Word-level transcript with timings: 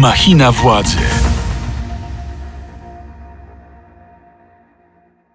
Machina 0.00 0.52
władzy. 0.52 0.96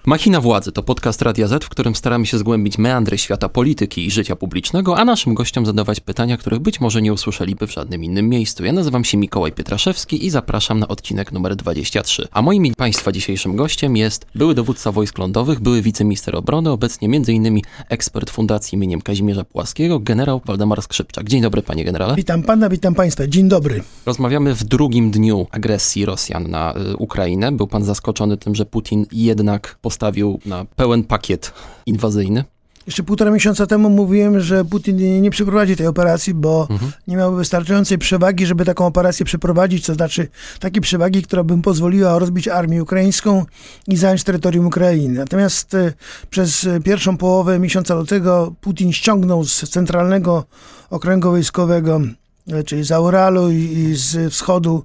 Machina 0.08 0.42
Władzy 0.42 0.72
to 0.72 0.84
podcast 0.84 1.22
Radia 1.22 1.48
Z, 1.48 1.64
w 1.64 1.70
którym 1.70 1.96
staramy 1.96 2.26
się 2.26 2.38
zgłębić 2.38 2.78
meandry 2.78 3.18
świata 3.18 3.50
polityki 3.50 4.06
i 4.06 4.12
życia 4.12 4.36
publicznego, 4.36 4.98
a 4.98 5.06
naszym 5.06 5.34
gościom 5.34 5.66
zadawać 5.66 6.00
pytania, 6.00 6.38
których 6.38 6.60
być 6.60 6.82
może 6.82 7.02
nie 7.02 7.14
usłyszeliby 7.14 7.68
w 7.68 7.72
żadnym 7.72 8.04
innym 8.04 8.30
miejscu. 8.30 8.66
Ja 8.66 8.74
nazywam 8.74 9.04
się 9.04 9.18
Mikołaj 9.18 9.52
Pietraszewski 9.52 10.26
i 10.26 10.30
zapraszam 10.30 10.80
na 10.80 10.88
odcinek 10.88 11.32
numer 11.32 11.56
23. 11.56 12.28
A 12.32 12.42
moim 12.42 12.66
i 12.66 12.76
Państwa 12.76 13.12
dzisiejszym 13.12 13.56
gościem 13.56 13.98
jest 13.98 14.26
były 14.36 14.56
dowódca 14.56 14.92
wojsk 14.92 15.18
lądowych, 15.18 15.60
były 15.60 15.82
wiceminister 15.82 16.36
obrony, 16.36 16.72
obecnie 16.72 17.08
m.in. 17.08 17.62
ekspert 17.90 18.30
Fundacji 18.30 18.76
imieniem 18.76 19.02
Kazimierza 19.02 19.44
Płaskiego, 19.44 20.00
generał 20.00 20.42
Waldemar 20.46 20.82
Skrzypczak. 20.82 21.30
Dzień 21.30 21.42
dobry, 21.42 21.62
panie 21.62 21.86
generale. 21.86 22.16
Witam 22.16 22.44
pana, 22.44 22.70
witam 22.70 22.96
państwa. 22.96 23.28
Dzień 23.28 23.50
dobry. 23.50 23.84
Rozmawiamy 24.06 24.56
w 24.56 24.64
drugim 24.64 25.12
dniu 25.12 25.48
agresji 25.52 26.06
Rosjan 26.06 26.50
na 26.50 26.74
y, 26.94 26.98
Ukrainę. 26.98 27.52
Był 27.52 27.68
pan 27.68 27.84
zaskoczony 27.84 28.38
tym, 28.38 28.56
że 28.56 28.66
Putin 28.66 29.06
jednak 29.12 29.78
postawił 29.82 29.95
na 30.46 30.66
pełen 30.76 31.04
pakiet 31.04 31.52
inwazyjny? 31.86 32.44
Jeszcze 32.88 33.04
półtora 33.04 33.32
miesiąca 33.32 33.68
temu 33.68 33.90
mówiłem, 33.90 34.40
że 34.40 34.66
Putin 34.66 35.22
nie 35.22 35.32
przeprowadzi 35.32 35.76
tej 35.76 35.88
operacji, 35.88 36.34
bo 36.34 36.68
Mhm. 36.70 36.92
nie 37.08 37.16
miał 37.18 37.36
wystarczającej 37.36 37.98
przewagi, 37.98 38.46
żeby 38.46 38.66
taką 38.66 38.86
operację 38.86 39.26
przeprowadzić, 39.26 39.86
to 39.86 39.94
znaczy 39.94 40.28
takiej 40.60 40.82
przewagi, 40.82 41.24
która 41.24 41.44
by 41.44 41.62
pozwoliła 41.62 42.20
rozbić 42.20 42.48
armię 42.48 42.84
ukraińską 42.84 43.46
i 43.88 43.98
zająć 43.98 44.24
terytorium 44.24 44.66
Ukrainy. 44.68 45.20
Natomiast 45.20 45.74
e, 45.74 45.94
przez 46.30 46.64
e, 46.66 46.80
pierwszą 46.80 47.18
połowę 47.18 47.60
miesiąca 47.60 47.96
lutego 47.96 48.54
Putin 48.62 48.94
ściągnął 48.94 49.44
z 49.46 49.70
centralnego 49.70 50.44
okręgu 50.90 51.30
wojskowego 51.30 52.02
czyli 52.66 52.84
z 52.84 52.92
Auralu 52.92 53.52
i- 53.52 53.94
z 53.96 54.34
wschodu, 54.34 54.84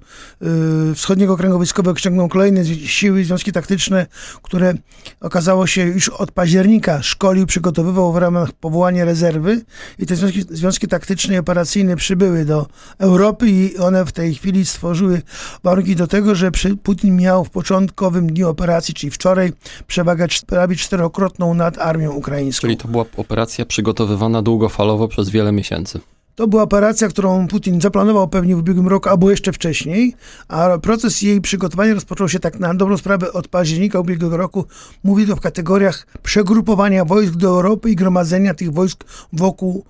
y, 0.91 0.95
wschodniego 0.95 1.33
okręgu 1.33 1.57
wojskowego 1.57 1.99
ściągnął 1.99 2.29
kolejne 2.29 2.65
siły, 2.65 3.23
związki 3.25 3.51
taktyczne, 3.51 4.07
które 4.41 4.73
okazało 5.19 5.67
się 5.67 5.81
już 5.81 6.09
od 6.09 6.31
października 6.31 7.01
szkolił, 7.01 7.45
przygotowywał 7.45 8.13
w 8.13 8.17
ramach 8.17 8.51
powołania 8.51 9.05
rezerwy 9.05 9.61
i 9.99 10.05
te 10.05 10.15
związki, 10.15 10.43
związki 10.49 10.87
taktyczne 10.87 11.35
i 11.35 11.37
operacyjne 11.37 11.95
przybyły 11.95 12.45
do 12.45 12.67
Europy 12.99 13.49
i 13.49 13.77
one 13.77 14.05
w 14.05 14.11
tej 14.11 14.35
chwili 14.35 14.65
stworzyły 14.65 15.21
warunki 15.63 15.95
do 15.95 16.07
tego, 16.07 16.35
że 16.35 16.51
Putin 16.83 17.15
miał 17.17 17.45
w 17.45 17.49
początkowym 17.49 18.27
dniu 18.33 18.49
operacji, 18.49 18.93
czyli 18.93 19.11
wczoraj, 19.11 19.53
przewagę 19.87 20.27
prawie 20.47 20.75
czterokrotną 20.75 21.53
nad 21.53 21.77
armią 21.77 22.11
ukraińską. 22.11 22.61
Czyli 22.61 22.77
to 22.77 22.87
była 22.87 23.05
operacja 23.17 23.65
przygotowywana 23.65 24.41
długofalowo 24.41 25.07
przez 25.07 25.29
wiele 25.29 25.51
miesięcy. 25.51 25.99
To 26.35 26.47
była 26.47 26.63
operacja, 26.63 27.07
którą 27.07 27.47
Putin 27.47 27.81
zaplanował 27.81 28.27
pewnie 28.27 28.55
w 28.55 28.59
ubiegłym 28.59 28.87
roku 28.87 29.09
albo 29.09 29.31
jeszcze 29.31 29.53
wcześniej, 29.53 30.15
a 30.47 30.77
proces 30.77 31.21
jej 31.21 31.41
przygotowania 31.41 31.93
rozpoczął 31.93 32.29
się 32.29 32.39
tak 32.39 32.59
na 32.59 32.73
dobrą 32.73 32.97
sprawę 32.97 33.33
od 33.33 33.47
października 33.47 33.99
ubiegłego 33.99 34.37
roku. 34.37 34.65
Mówi 35.03 35.27
to 35.27 35.35
w 35.35 35.41
kategoriach 35.41 36.07
przegrupowania 36.23 37.05
wojsk 37.05 37.33
do 37.33 37.47
Europy 37.47 37.89
i 37.89 37.95
gromadzenia 37.95 38.53
tych 38.53 38.73
wojsk 38.73 39.03
wokół 39.33 39.85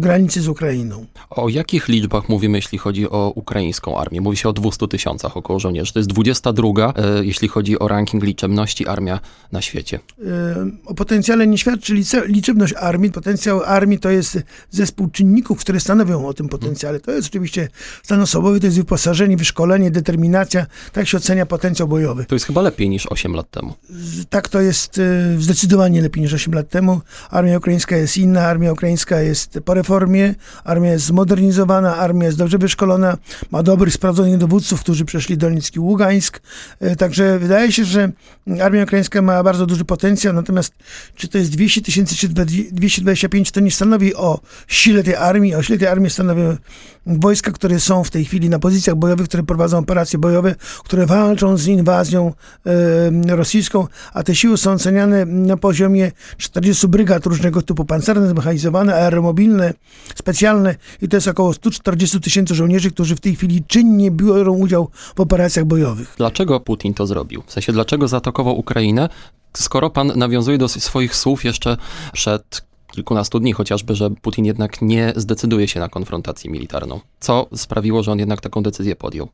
granicy 0.00 0.42
z 0.42 0.48
Ukrainą. 0.48 1.06
O 1.30 1.48
jakich 1.48 1.88
liczbach 1.88 2.28
mówimy, 2.28 2.58
jeśli 2.58 2.78
chodzi 2.78 3.10
o 3.10 3.32
ukraińską 3.34 3.98
armię? 3.98 4.20
Mówi 4.20 4.36
się 4.36 4.48
o 4.48 4.52
200 4.52 4.88
tysiącach 4.88 5.36
około 5.36 5.60
żołnierzy. 5.60 5.92
To 5.92 5.98
jest 5.98 6.08
22, 6.08 6.92
e, 6.96 7.24
jeśli 7.24 7.48
chodzi 7.48 7.78
o 7.78 7.88
ranking 7.88 8.24
liczebności 8.24 8.86
armia 8.86 9.20
na 9.52 9.62
świecie. 9.62 9.98
Y, 10.18 10.24
O 10.86 10.94
potencjale 10.94 11.46
nie 11.46 11.58
świadczy 11.58 11.94
liczebność 12.26 12.74
armii. 12.74 13.10
Potencjał 13.12 13.62
armii 13.62 13.98
to 13.98 14.10
jest 14.10 14.38
zespół 14.70 15.08
czynników, 15.10 15.60
które 15.60 15.80
stanowią 15.80 16.26
o 16.26 16.34
tym 16.34 16.48
potencjale. 16.48 17.00
To 17.00 17.10
jest 17.10 17.28
oczywiście 17.28 17.68
stan 18.02 18.20
osobowy, 18.20 18.60
to 18.60 18.66
jest 18.66 18.76
wyposażenie, 18.76 19.36
wyszkolenie, 19.36 19.90
determinacja. 19.90 20.66
Tak 20.92 21.08
się 21.08 21.16
ocenia 21.16 21.46
potencjał 21.46 21.88
bojowy. 21.88 22.24
To 22.24 22.34
jest 22.34 22.46
chyba 22.46 22.62
lepiej 22.62 22.88
niż 22.88 23.06
8 23.06 23.34
lat 23.34 23.50
temu. 23.50 23.74
Tak 24.30 24.48
to 24.48 24.60
jest 24.60 24.98
y, 24.98 25.36
zdecydowanie 25.38 26.02
lepiej 26.02 26.22
niż 26.22 26.32
8 26.32 26.54
lat 26.54 26.68
temu. 26.68 27.00
Armia 27.30 27.58
ukraińska 27.58 27.96
jest 27.96 28.18
inna, 28.18 28.46
armia 28.46 28.72
ukraińska 28.72 29.20
jest 29.20 29.58
po 29.64 29.74
reformie, 29.74 30.34
armia 30.64 30.92
jest 30.92 31.04
zmodernizowana, 31.04 31.96
armia 31.96 32.26
jest 32.26 32.38
dobrze 32.38 32.58
wyszkolona, 32.58 33.16
ma 33.50 33.62
dobrych, 33.62 33.94
sprawdzonych 33.94 34.38
dowódców, 34.38 34.80
którzy 34.80 35.04
przeszli 35.04 35.36
Dolnicki 35.36 35.80
Ługańsk. 35.80 36.40
Y, 36.82 36.96
Także 36.96 37.38
wydaje 37.38 37.72
się, 37.72 37.84
że 37.84 38.12
armia 38.62 38.82
ukraińska 38.82 39.22
ma 39.22 39.42
bardzo 39.42 39.66
duży 39.66 39.84
potencjał, 39.84 40.34
natomiast 40.34 40.74
czy 41.14 41.28
to 41.28 41.38
jest 41.38 41.50
200 41.50 41.82
tysięcy, 41.82 42.16
czy 42.16 42.28
225, 42.28 43.50
to 43.50 43.60
nie 43.60 43.70
stanowi 43.70 44.14
o 44.14 44.40
sile 44.66 45.02
tej 45.02 45.14
armii. 45.14 45.54
O 45.54 45.62
sile 45.62 45.78
tej 45.78 45.88
armii 45.88 46.10
stanowią 46.10 46.56
wojska, 47.06 47.52
które 47.52 47.80
są 47.80 48.04
w 48.04 48.10
tej 48.10 48.24
chwili 48.24 48.48
na 48.48 48.58
pozycjach 48.58 48.96
bojowych, 48.96 49.28
które 49.28 49.42
prowadzą 49.42 49.78
operacje 49.78 50.18
bojowe, 50.18 50.54
które 50.84 51.06
walczą 51.06 51.56
z 51.56 51.66
inwazją 51.66 52.32
e, 53.26 53.36
rosyjską, 53.36 53.86
a 54.12 54.22
te 54.22 54.34
siły 54.34 54.58
są 54.58 54.72
oceniane 54.72 55.24
na 55.24 55.56
poziomie 55.56 56.12
40 56.38 56.88
brygad 56.88 57.26
różnego 57.26 57.62
typu, 57.62 57.84
pancerne, 57.84 58.28
zmechanizowane, 58.28 58.94
aeromobilne, 58.94 59.53
specjalne 60.14 60.74
i 61.02 61.08
to 61.08 61.16
jest 61.16 61.28
około 61.28 61.52
140 61.52 62.20
tysięcy 62.20 62.54
żołnierzy, 62.54 62.90
którzy 62.90 63.16
w 63.16 63.20
tej 63.20 63.36
chwili 63.36 63.64
czynnie 63.66 64.10
biorą 64.10 64.52
udział 64.52 64.90
w 65.16 65.20
operacjach 65.20 65.64
bojowych. 65.64 66.14
Dlaczego 66.16 66.60
Putin 66.60 66.94
to 66.94 67.06
zrobił? 67.06 67.42
W 67.46 67.52
sensie, 67.52 67.72
dlaczego 67.72 68.08
zaatakował 68.08 68.58
Ukrainę, 68.58 69.08
skoro 69.56 69.90
pan 69.90 70.12
nawiązuje 70.16 70.58
do 70.58 70.68
swoich 70.68 71.16
słów 71.16 71.44
jeszcze 71.44 71.76
przed 72.12 72.62
kilkunastu 72.92 73.40
dni 73.40 73.52
chociażby, 73.52 73.94
że 73.94 74.10
Putin 74.10 74.44
jednak 74.44 74.82
nie 74.82 75.12
zdecyduje 75.16 75.68
się 75.68 75.80
na 75.80 75.88
konfrontację 75.88 76.50
militarną. 76.50 77.00
Co 77.20 77.46
sprawiło, 77.54 78.02
że 78.02 78.12
on 78.12 78.18
jednak 78.18 78.40
taką 78.40 78.62
decyzję 78.62 78.96
podjął? 78.96 79.28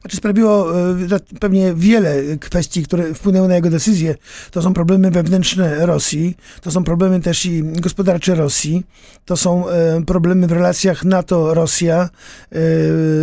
Znaczy 0.00 0.16
sprawiło 0.16 0.80
e, 0.90 1.20
pewnie 1.40 1.74
wiele 1.74 2.22
kwestii, 2.40 2.82
które 2.82 3.14
wpłynęły 3.14 3.48
na 3.48 3.54
jego 3.54 3.70
decyzję. 3.70 4.14
To 4.50 4.62
są 4.62 4.74
problemy 4.74 5.10
wewnętrzne 5.10 5.86
Rosji, 5.86 6.36
to 6.60 6.70
są 6.70 6.84
problemy 6.84 7.20
też 7.20 7.46
i 7.46 7.62
gospodarcze 7.62 8.34
Rosji, 8.34 8.82
to 9.24 9.36
są 9.36 9.68
e, 9.68 10.04
problemy 10.06 10.46
w 10.46 10.52
relacjach 10.52 11.04
NATO-Rosja, 11.04 12.08
e, 12.52 12.58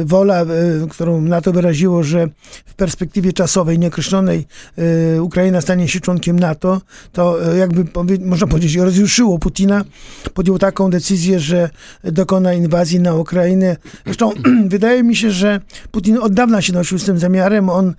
wola, 0.06 0.41
e, 0.41 0.45
którą 0.90 1.22
NATO 1.22 1.51
wyraziło, 1.51 2.03
że 2.03 2.28
w 2.66 2.73
perspektywie 2.73 3.34
czasowej, 3.34 3.79
nieokreślonej 3.79 4.47
e, 4.78 5.22
Ukraina 5.22 5.61
stanie 5.61 5.88
się 5.88 6.00
członkiem 6.00 6.40
NATO, 6.40 6.81
to 7.11 7.53
e, 7.53 7.57
jakby 7.57 7.85
można 8.19 8.47
powiedzieć 8.47 8.75
rozjuszyło 8.75 9.40
Putina, 9.40 9.85
podjął 10.34 10.59
taką 10.59 10.90
decyzję, 10.90 11.40
że 11.40 11.69
dokona 12.03 12.53
inwazji 12.53 13.00
na 13.00 13.13
Ukrainę. 13.13 13.78
Zresztą 14.06 14.31
wydaje 14.66 15.03
mi 15.03 15.16
się, 15.16 15.31
że 15.31 15.59
Putin 15.91 16.17
od 16.17 16.34
dawna 16.41 16.62
się 16.62 16.74
nosił 16.74 17.00
z 17.00 17.06
tym 17.06 17.19
zamiarem. 17.19 17.69
On 17.69 17.94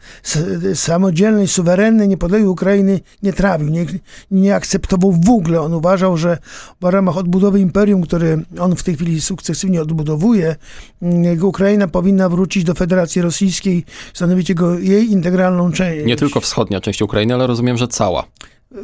samodzielnej, 0.75 1.49
suwerennej, 1.49 2.09
niepodległej 2.09 2.51
Ukrainy 2.51 3.01
nie 3.23 3.33
trawił, 3.33 3.69
nie, 3.69 3.87
nie 4.31 4.55
akceptował 4.55 5.13
w 5.13 5.31
ogóle. 5.31 5.61
On 5.61 5.75
uważał, 5.75 6.17
że 6.17 6.39
w 6.81 6.85
ramach 6.85 7.17
odbudowy 7.17 7.61
imperium, 7.61 8.03
które 8.03 8.43
on 8.61 8.77
w 8.77 8.83
tej 8.83 8.95
chwili 8.95 9.21
sukcesywnie 9.21 9.83
odbudowuje, 9.83 10.57
mm, 11.03 11.45
Ukraina 11.45 11.89
powinna 11.89 12.29
wrócić 12.29 12.65
do 12.65 12.75
Federacji 12.75 13.23
Rosyjskiej, 13.23 13.85
stanowić 14.15 14.49
jego, 14.49 14.79
jej 14.79 15.11
integralną 15.13 15.73
część. 15.73 16.07
Nie 16.07 16.17
tylko 16.17 16.41
wschodnia 16.41 16.81
część 16.81 17.03
Ukrainy, 17.03 17.35
ale 17.35 17.47
rozumiem, 17.47 17.77
że 17.77 17.89
cała. 17.89 18.25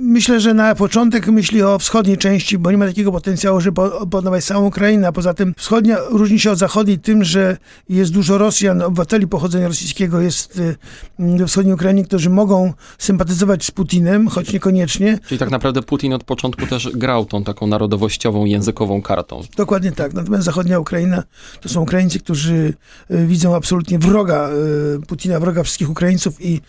Myślę, 0.00 0.40
że 0.40 0.54
na 0.54 0.74
początek 0.74 1.26
myśli 1.26 1.62
o 1.62 1.78
wschodniej 1.78 2.18
części, 2.18 2.58
bo 2.58 2.70
nie 2.70 2.78
ma 2.78 2.86
takiego 2.86 3.12
potencjału, 3.12 3.60
żeby 3.60 3.74
po- 3.74 3.98
opanować 3.98 4.44
całą 4.44 4.66
Ukrainę. 4.66 5.08
A 5.08 5.12
poza 5.12 5.34
tym 5.34 5.54
wschodnia 5.56 5.96
różni 6.10 6.40
się 6.40 6.50
od 6.50 6.58
zachodniej 6.58 6.98
tym, 6.98 7.24
że 7.24 7.56
jest 7.88 8.12
dużo 8.12 8.38
Rosjan, 8.38 8.82
obywateli 8.82 9.26
pochodzenia 9.26 9.68
rosyjskiego 9.68 10.20
jest 10.20 10.58
y, 10.58 10.76
we 11.18 11.46
wschodniej 11.46 11.74
Ukrainie, 11.74 12.04
którzy 12.04 12.30
mogą 12.30 12.72
sympatyzować 12.98 13.64
z 13.64 13.70
Putinem, 13.70 14.28
choć 14.28 14.52
niekoniecznie. 14.52 15.18
Czyli 15.28 15.38
tak 15.38 15.50
naprawdę 15.50 15.82
Putin 15.82 16.12
od 16.12 16.24
początku 16.24 16.66
też 16.66 16.90
grał 16.94 17.24
tą 17.24 17.44
taką 17.44 17.66
narodowościową, 17.66 18.44
językową 18.44 19.02
kartą. 19.02 19.40
Dokładnie 19.56 19.92
tak. 19.92 20.14
Natomiast 20.14 20.44
zachodnia 20.44 20.78
Ukraina 20.78 21.22
to 21.60 21.68
są 21.68 21.82
Ukraińcy, 21.82 22.18
którzy 22.18 22.74
y, 23.10 23.26
widzą 23.26 23.54
absolutnie 23.54 23.98
wroga 23.98 24.50
y, 24.96 25.06
Putina, 25.06 25.40
wroga 25.40 25.62
wszystkich 25.62 25.90
Ukraińców 25.90 26.44
i 26.44 26.60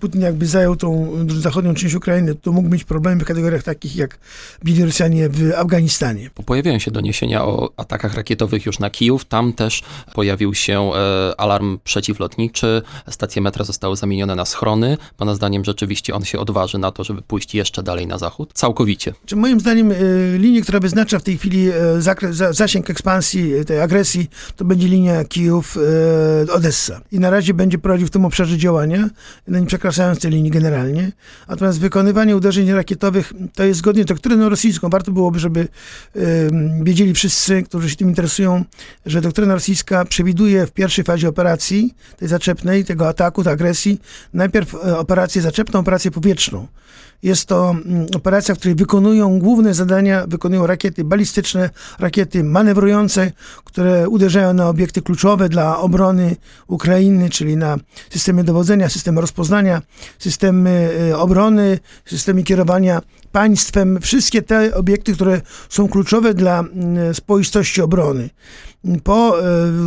Putin 0.00 0.20
jakby 0.20 0.46
zajął 0.46 0.76
tą 0.76 1.12
zachodnią 1.40 1.74
część 1.74 1.94
Ukrainy, 1.94 2.34
to 2.34 2.61
mógł 2.62 2.74
mieć 2.74 2.84
problemy 2.84 3.20
w 3.20 3.24
kategoriach 3.24 3.62
takich 3.62 3.96
jak 3.96 4.18
bili 4.64 4.84
Rosjanie 4.84 5.28
w 5.28 5.52
Afganistanie. 5.56 6.30
Pojawiają 6.46 6.78
się 6.78 6.90
doniesienia 6.90 7.44
o 7.44 7.70
atakach 7.76 8.14
rakietowych 8.14 8.66
już 8.66 8.78
na 8.78 8.90
Kijów. 8.90 9.24
Tam 9.24 9.52
też 9.52 9.82
pojawił 10.14 10.54
się 10.54 10.90
e, 10.94 11.40
alarm 11.40 11.78
przeciwlotniczy. 11.84 12.82
Stacje 13.10 13.42
metra 13.42 13.64
zostały 13.64 13.96
zamienione 13.96 14.34
na 14.34 14.44
schrony. 14.44 14.98
Pana 15.16 15.34
zdaniem 15.34 15.64
rzeczywiście 15.64 16.14
on 16.14 16.24
się 16.24 16.38
odważy 16.38 16.78
na 16.78 16.92
to, 16.92 17.04
żeby 17.04 17.22
pójść 17.22 17.54
jeszcze 17.54 17.82
dalej 17.82 18.06
na 18.06 18.18
zachód? 18.18 18.50
Całkowicie. 18.54 19.14
Czy 19.26 19.36
moim 19.36 19.60
zdaniem 19.60 19.92
y, 19.92 20.36
linię, 20.38 20.62
która 20.62 20.80
wyznacza 20.80 21.18
w 21.18 21.22
tej 21.22 21.38
chwili 21.38 21.70
y, 21.70 22.02
zakres, 22.02 22.36
za, 22.36 22.52
zasięg 22.52 22.90
ekspansji 22.90 23.54
y, 23.54 23.64
tej 23.64 23.80
agresji, 23.80 24.30
to 24.56 24.64
będzie 24.64 24.88
linia 24.88 25.24
Kijów-Odessa. 25.24 27.00
I 27.12 27.18
na 27.18 27.30
razie 27.30 27.54
będzie 27.54 27.78
prowadził 27.78 28.06
w 28.06 28.10
tym 28.10 28.24
obszarze 28.24 28.58
działania, 28.58 29.10
nie 29.48 29.66
przekraczając 29.66 30.20
tej 30.20 30.30
linii 30.30 30.50
generalnie. 30.50 31.12
Natomiast 31.48 31.80
wykonywanie 31.80 32.36
uderzeń 32.36 32.51
uderzeń 32.52 32.74
rakietowych, 32.74 33.32
to 33.54 33.64
jest 33.64 33.78
zgodnie 33.78 34.02
z 34.02 34.06
doktryną 34.06 34.48
rosyjską. 34.48 34.88
Warto 34.88 35.12
byłoby, 35.12 35.38
żeby 35.38 35.68
wiedzieli 36.82 37.14
wszyscy, 37.14 37.62
którzy 37.62 37.90
się 37.90 37.96
tym 37.96 38.08
interesują, 38.08 38.64
że 39.06 39.20
doktryna 39.20 39.54
rosyjska 39.54 40.04
przewiduje 40.04 40.66
w 40.66 40.72
pierwszej 40.72 41.04
fazie 41.04 41.28
operacji, 41.28 41.94
tej 42.16 42.28
zaczepnej, 42.28 42.84
tego 42.84 43.08
ataku, 43.08 43.44
tej 43.44 43.52
agresji, 43.52 44.00
najpierw 44.34 44.74
e, 44.74 44.98
operację 44.98 45.42
zaczepną, 45.42 45.80
operację 45.80 46.10
powietrzną. 46.10 46.66
Jest 47.22 47.46
to 47.46 47.74
operacja, 48.14 48.54
w 48.54 48.58
której 48.58 48.74
wykonują 48.74 49.38
główne 49.38 49.74
zadania, 49.74 50.26
wykonują 50.26 50.66
rakiety 50.66 51.04
balistyczne, 51.04 51.70
rakiety 51.98 52.44
manewrujące, 52.44 53.32
które 53.64 54.08
uderzają 54.08 54.52
na 54.52 54.68
obiekty 54.68 55.02
kluczowe 55.02 55.48
dla 55.48 55.78
obrony 55.78 56.36
Ukrainy, 56.66 57.30
czyli 57.30 57.56
na 57.56 57.76
systemy 58.10 58.44
dowodzenia, 58.44 58.88
systemy 58.88 59.20
rozpoznania, 59.20 59.82
systemy 60.18 60.90
e, 61.10 61.18
obrony, 61.18 61.78
systemy 62.04 62.41
kierowania 62.42 63.02
państwem, 63.32 64.00
wszystkie 64.00 64.42
te 64.42 64.74
obiekty, 64.74 65.14
które 65.14 65.40
są 65.68 65.88
kluczowe 65.88 66.34
dla 66.34 66.60
mm, 66.60 67.14
spoistości 67.14 67.82
obrony. 67.82 68.30
Po 69.04 69.40
e, 69.40 69.42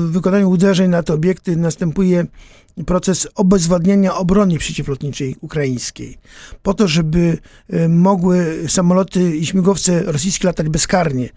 wykonaniu 0.08 0.50
uderzeń 0.50 0.90
na 0.90 1.04
te 1.04 1.14
obiekty 1.14 1.56
następuje 1.56 2.26
proces 2.86 3.28
obezwładniania 3.36 4.16
obrony 4.16 4.58
przeciwlotniczej 4.58 5.36
ukraińskiej, 5.42 6.18
po 6.64 6.74
to, 6.74 6.88
żeby 6.88 7.38
e, 7.70 7.90
mogły 7.90 8.64
samoloty 8.68 9.38
i 9.38 9.46
śmigłowce 9.46 10.04
rosyjskie 10.04 10.48
latać 10.48 10.70
bezkarnie. 10.70 11.30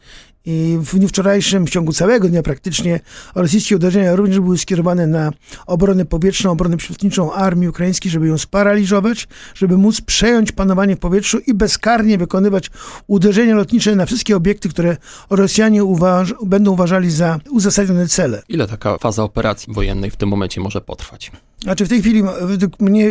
I 0.44 0.78
w 0.80 0.98
dniu 0.98 1.08
wczorajszym, 1.08 1.66
w 1.66 1.70
ciągu 1.70 1.92
całego 1.92 2.28
dnia 2.28 2.42
praktycznie, 2.42 3.00
rosyjskie 3.34 3.76
uderzenia 3.76 4.16
również 4.16 4.40
były 4.40 4.58
skierowane 4.58 5.06
na 5.06 5.32
obronę 5.66 6.04
powietrzną, 6.04 6.50
obronę 6.50 6.76
przeciwlotniczą 6.76 7.32
armii 7.32 7.68
ukraińskiej, 7.68 8.10
żeby 8.10 8.28
ją 8.28 8.38
sparaliżować, 8.38 9.28
żeby 9.54 9.76
móc 9.76 10.00
przejąć 10.00 10.52
panowanie 10.52 10.96
w 10.96 10.98
powietrzu 10.98 11.38
i 11.46 11.54
bezkarnie 11.54 12.18
wykonywać 12.18 12.70
uderzenia 13.06 13.54
lotnicze 13.54 13.96
na 13.96 14.06
wszystkie 14.06 14.36
obiekty, 14.36 14.68
które 14.68 14.96
Rosjanie 15.30 15.84
uważ 15.84 16.34
będą 16.46 16.72
uważali 16.72 17.10
za 17.10 17.38
uzasadnione 17.50 18.08
cele. 18.08 18.42
Ile 18.48 18.66
taka 18.66 18.98
faza 18.98 19.22
operacji 19.22 19.74
wojennej 19.74 20.10
w 20.10 20.16
tym 20.16 20.28
momencie 20.28 20.60
może 20.60 20.80
potrwać? 20.80 21.30
Znaczy 21.62 21.86
w 21.86 21.88
tej 21.88 22.00
chwili 22.00 22.22
według 22.40 22.80
mnie 22.80 23.10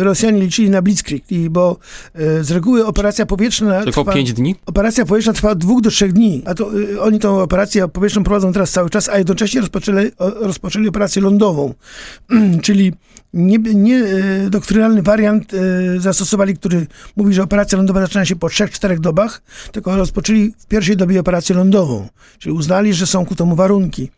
e, 0.00 0.04
Rosjanie 0.04 0.40
liczyli 0.40 0.70
na 0.70 0.82
Blitzkrieg, 0.82 1.24
bo 1.50 1.76
e, 2.14 2.44
z 2.44 2.50
reguły 2.50 2.86
operacja 2.86 3.26
powietrzna 3.26 3.82
Tylko 3.82 4.02
trwa, 4.02 4.12
5 4.12 4.32
dni? 4.32 4.54
Operacja 4.66 5.06
powietrzna 5.06 5.32
trwa 5.32 5.50
od 5.50 5.58
dwóch 5.58 5.80
do 5.80 5.90
trzech 5.90 6.12
dni, 6.12 6.42
a 6.44 6.54
to 6.54 6.70
e, 6.94 7.00
oni 7.00 7.18
tą 7.18 7.40
operację 7.40 7.88
powietrzną 7.88 8.24
prowadzą 8.24 8.52
teraz 8.52 8.70
cały 8.70 8.90
czas, 8.90 9.08
a 9.08 9.18
jednocześnie 9.18 9.60
rozpoczęli, 9.60 10.10
rozpoczęli 10.18 10.88
operację 10.88 11.22
lądową, 11.22 11.74
czyli 12.62 12.92
nie, 13.34 13.58
nie 13.58 14.04
doktrynalny 14.50 15.02
wariant 15.02 15.52
zastosowali, 15.98 16.54
który 16.54 16.86
mówi, 17.16 17.34
że 17.34 17.42
operacja 17.42 17.78
lądowa 17.78 18.00
zaczyna 18.00 18.24
się 18.24 18.36
po 18.36 18.46
3-4 18.46 18.98
dobach, 18.98 19.42
tylko 19.72 19.96
rozpoczęli 19.96 20.54
w 20.58 20.66
pierwszej 20.66 20.96
dobie 20.96 21.20
operację 21.20 21.56
lądową, 21.56 22.08
czyli 22.38 22.54
uznali, 22.54 22.94
że 22.94 23.06
są 23.06 23.26
ku 23.26 23.34
temu 23.34 23.56
warunki. 23.56 24.10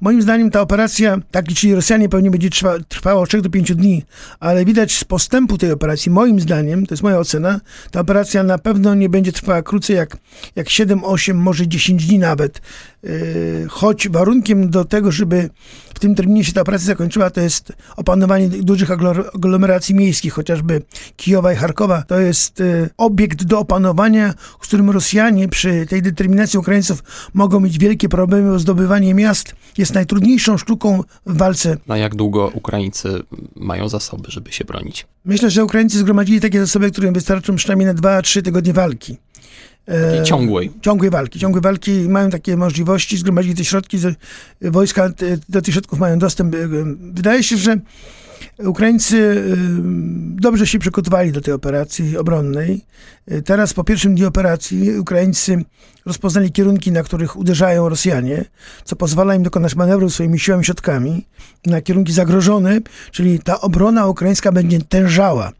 Moim 0.00 0.22
zdaniem 0.22 0.50
ta 0.50 0.60
operacja, 0.60 1.18
tak 1.30 1.48
liczyli 1.48 1.74
Rosjanie, 1.74 2.08
pewnie 2.08 2.30
będzie 2.30 2.50
trwa, 2.50 3.11
trwała 3.12 3.26
trwało 3.26 3.26
3 3.26 3.42
do 3.42 3.50
5 3.50 3.74
dni, 3.74 4.04
ale 4.40 4.64
widać 4.64 4.96
z 4.96 5.04
postępu 5.04 5.58
tej 5.58 5.72
operacji, 5.72 6.12
moim 6.12 6.40
zdaniem, 6.40 6.86
to 6.86 6.94
jest 6.94 7.02
moja 7.02 7.18
ocena, 7.18 7.60
ta 7.90 8.00
operacja 8.00 8.42
na 8.42 8.58
pewno 8.58 8.94
nie 8.94 9.08
będzie 9.08 9.32
trwała 9.32 9.62
krócej 9.62 9.96
jak, 9.96 10.16
jak 10.56 10.68
7, 10.68 11.04
8, 11.04 11.36
może 11.36 11.68
10 11.68 12.06
dni 12.06 12.18
nawet. 12.18 12.60
Yy, 13.02 13.66
choć 13.68 14.08
warunkiem 14.08 14.70
do 14.70 14.84
tego, 14.84 15.12
żeby 15.12 15.50
w 15.94 15.98
tym 15.98 16.14
terminie 16.14 16.44
się 16.44 16.52
ta 16.52 16.60
operacja 16.60 16.86
zakończyła, 16.86 17.30
to 17.30 17.40
jest 17.40 17.72
opanowanie 17.96 18.48
dużych 18.48 18.90
aglomeracji 19.34 19.94
miejskich, 19.94 20.32
chociażby 20.32 20.82
Kijowa 21.16 21.52
i 21.52 21.56
Charkowa. 21.56 22.02
To 22.02 22.20
jest 22.20 22.58
yy, 22.58 22.90
obiekt 22.96 23.44
do 23.44 23.58
opanowania, 23.58 24.34
z 24.62 24.66
którym 24.66 24.90
Rosjanie 24.90 25.48
przy 25.48 25.86
tej 25.86 26.02
determinacji 26.02 26.58
Ukraińców 26.58 27.02
mogą 27.34 27.60
mieć 27.60 27.78
wielkie 27.78 28.08
problemy, 28.08 28.50
bo 28.50 28.58
zdobywanie 28.58 29.14
miast 29.14 29.54
jest 29.78 29.94
najtrudniejszą 29.94 30.58
sztuką 30.58 31.02
w 31.26 31.36
walce. 31.36 31.76
Na 31.86 31.96
jak 31.96 32.14
długo 32.14 32.50
Ukraińcy 32.54 32.72
Ukraińcy 32.72 33.22
mają 33.56 33.88
zasoby, 33.88 34.30
żeby 34.30 34.52
się 34.52 34.64
bronić? 34.64 35.06
Myślę, 35.24 35.50
że 35.50 35.64
Ukraińcy 35.64 35.98
zgromadzili 35.98 36.40
takie 36.40 36.60
zasoby, 36.60 36.90
które 36.90 37.12
wystarczą 37.12 37.56
przynajmniej 37.56 37.86
na 37.86 37.94
2-3 37.94 38.42
tygodnie 38.42 38.72
walki. 38.72 39.16
Takiej 39.86 40.24
ciągłej. 40.24 40.72
Ciągłej 40.80 41.10
walki. 41.10 41.38
Ciągłej 41.38 41.62
walki 41.62 41.90
mają 42.08 42.30
takie 42.30 42.56
możliwości, 42.56 43.18
zgromadzili 43.18 43.54
te 43.54 43.64
środki, 43.64 43.98
wojska 44.60 45.10
do 45.48 45.62
tych 45.62 45.74
środków 45.74 45.98
mają 45.98 46.18
dostęp. 46.18 46.56
Wydaje 47.12 47.42
się, 47.42 47.56
że 47.56 47.76
Ukraińcy 48.58 49.42
dobrze 50.24 50.66
się 50.66 50.78
przygotowali 50.78 51.32
do 51.32 51.40
tej 51.40 51.54
operacji 51.54 52.16
obronnej. 52.16 52.84
Teraz 53.44 53.74
po 53.74 53.84
pierwszym 53.84 54.14
dniu 54.14 54.28
operacji 54.28 54.98
Ukraińcy 54.98 55.64
rozpoznali 56.06 56.52
kierunki, 56.52 56.92
na 56.92 57.02
których 57.02 57.36
uderzają 57.36 57.88
Rosjanie, 57.88 58.44
co 58.84 58.96
pozwala 58.96 59.34
im 59.34 59.42
dokonać 59.42 59.74
manewru 59.74 60.10
swoimi 60.10 60.38
siłami 60.38 60.64
środkami 60.64 61.26
na 61.66 61.80
kierunki 61.80 62.12
zagrożone, 62.12 62.80
czyli 63.10 63.38
ta 63.38 63.60
obrona 63.60 64.06
ukraińska 64.06 64.52
będzie 64.52 64.80
tężała 64.80 65.52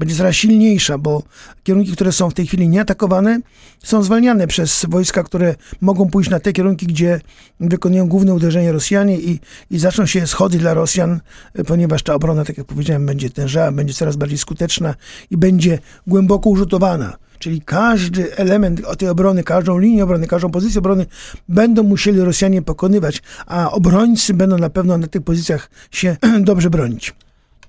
będzie 0.00 0.14
coraz 0.16 0.36
silniejsza, 0.36 0.98
bo 0.98 1.22
kierunki, 1.62 1.92
które 1.92 2.12
są 2.12 2.30
w 2.30 2.34
tej 2.34 2.46
chwili 2.46 2.68
nieatakowane, 2.68 3.40
są 3.84 4.02
zwalniane 4.02 4.46
przez 4.46 4.86
wojska, 4.88 5.22
które 5.22 5.54
mogą 5.80 6.10
pójść 6.10 6.30
na 6.30 6.40
te 6.40 6.52
kierunki, 6.52 6.86
gdzie 6.86 7.20
wykonują 7.60 8.08
główne 8.08 8.34
uderzenie 8.34 8.72
Rosjanie 8.72 9.20
i, 9.20 9.40
i 9.70 9.78
zaczną 9.78 10.06
się 10.06 10.26
schody 10.26 10.58
dla 10.58 10.74
Rosjan, 10.74 11.20
ponieważ 11.66 12.02
ta 12.02 12.14
obrona, 12.14 12.44
tak 12.44 12.58
jak 12.58 12.66
powiedziałem, 12.66 13.06
będzie 13.06 13.30
tężała, 13.30 13.72
będzie 13.72 13.94
coraz 13.94 14.16
bardziej 14.16 14.38
skuteczna 14.38 14.94
i 15.30 15.36
będzie 15.36 15.78
głęboko 16.06 16.50
urzutowana. 16.50 17.16
Czyli 17.38 17.60
każdy 17.60 18.36
element 18.36 18.82
tej 18.98 19.08
obrony, 19.08 19.44
każdą 19.44 19.78
linię 19.78 20.04
obrony, 20.04 20.26
każdą 20.26 20.50
pozycję 20.50 20.78
obrony 20.78 21.06
będą 21.48 21.82
musieli 21.82 22.20
Rosjanie 22.20 22.62
pokonywać, 22.62 23.22
a 23.46 23.70
obrońcy 23.70 24.34
będą 24.34 24.58
na 24.58 24.70
pewno 24.70 24.98
na 24.98 25.06
tych 25.06 25.22
pozycjach 25.22 25.70
się 25.90 26.16
dobrze 26.40 26.70
bronić. 26.70 27.14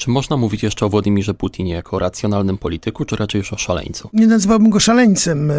Czy 0.02 0.10
można 0.10 0.38
mówić 0.38 0.64
jeszcze 0.64 0.86
o 0.86 0.90
Władimirze 0.90 1.34
Putinie 1.34 1.74
jako 1.74 2.00
racjonalnym 2.00 2.58
polityku, 2.58 3.06
czy 3.06 3.16
raczej 3.16 3.40
już 3.40 3.54
o 3.54 3.58
szaleńcu? 3.58 4.10
Nie 4.14 4.28
nazywałbym 4.28 4.70
go 4.70 4.80
szaleńcem, 4.80 5.52
e, 5.52 5.56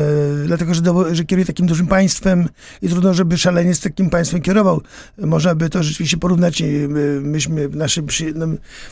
dlatego 0.46 0.74
że, 0.74 0.82
do, 0.82 1.14
że 1.14 1.24
kieruje 1.24 1.46
takim 1.46 1.66
dużym 1.66 1.86
państwem 1.86 2.48
i 2.82 2.88
trudno, 2.88 3.14
żeby 3.14 3.38
szaleniec 3.38 3.80
takim 3.80 4.10
państwem 4.10 4.40
kierował. 4.40 4.80
Można 5.18 5.54
by 5.54 5.70
to 5.70 5.82
rzeczywiście 5.82 6.16
porównać. 6.16 6.62
E, 6.62 6.66
myśmy 7.20 7.68
w 7.68 7.76
naszym, 7.76 8.06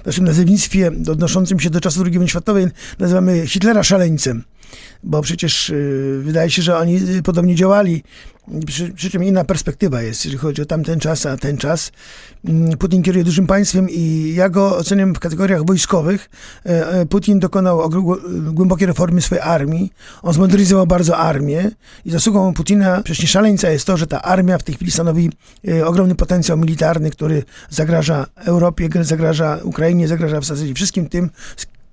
w 0.03 0.07
naszym 0.07 0.25
nazewnictwie 0.25 0.91
odnoszącym 1.11 1.61
się 1.61 1.71
do 1.71 1.81
czasów 1.81 2.03
II 2.07 2.13
wojny 2.13 2.29
światowej 2.29 2.67
nazywamy 2.99 3.47
Hitlera 3.47 3.83
szaleńcem 3.83 4.45
bo 5.03 5.23
przecież 5.23 5.71
y, 5.71 6.21
wydaje 6.25 6.51
się, 6.51 6.63
że 6.63 6.77
oni 6.77 7.01
podobnie 7.25 7.55
działali. 7.55 8.03
Przy, 8.67 8.93
przy 8.93 9.11
czym 9.11 9.25
inna 9.25 9.45
perspektywa 9.45 10.03
jest, 10.03 10.25
jeżeli 10.25 10.39
chodzi 10.39 10.63
o 10.63 10.65
tamten 10.65 11.01
czas, 11.01 11.27
a 11.27 11.37
ten 11.37 11.57
czas. 11.57 11.93
Mm, 12.45 12.79
Putin 12.79 13.03
kieruje 13.03 13.25
dużym 13.25 13.47
państwem 13.47 13.91
i 13.91 14.33
ja 14.37 14.49
go 14.49 14.77
oceniam 14.77 15.15
w 15.15 15.19
kategoriach 15.19 15.65
wojskowych. 15.67 16.31
E, 16.67 16.89
e, 16.89 17.07
Putin 17.07 17.39
dokonał 17.39 17.91
głębokiej 18.53 18.87
reformy 18.87 19.23
swojej 19.23 19.43
armii. 19.45 19.93
On 20.23 20.35
zmodernizował 20.35 20.87
bardzo 20.87 21.19
armię 21.19 21.71
i 22.05 22.11
zasługą 22.11 22.55
Putina, 22.55 23.03
przecież 23.05 23.31
szaleńca 23.31 23.71
jest 23.71 23.87
to, 23.87 23.97
że 23.97 24.07
ta 24.07 24.23
armia 24.23 24.59
w 24.59 24.63
tej 24.63 24.75
chwili 24.75 24.91
stanowi 24.91 25.31
e, 25.69 25.87
ogromny 25.87 26.15
potencjał 26.15 26.59
militarny, 26.59 27.11
który 27.11 27.45
zagraża 27.71 28.27
Europie, 28.37 28.89
zagraża 29.01 29.59
Ukrainie, 29.63 30.09
zagraża 30.09 30.41
w 30.41 30.45
zasadzie 30.45 30.75
wszystkim 30.75 31.09
tym, 31.09 31.31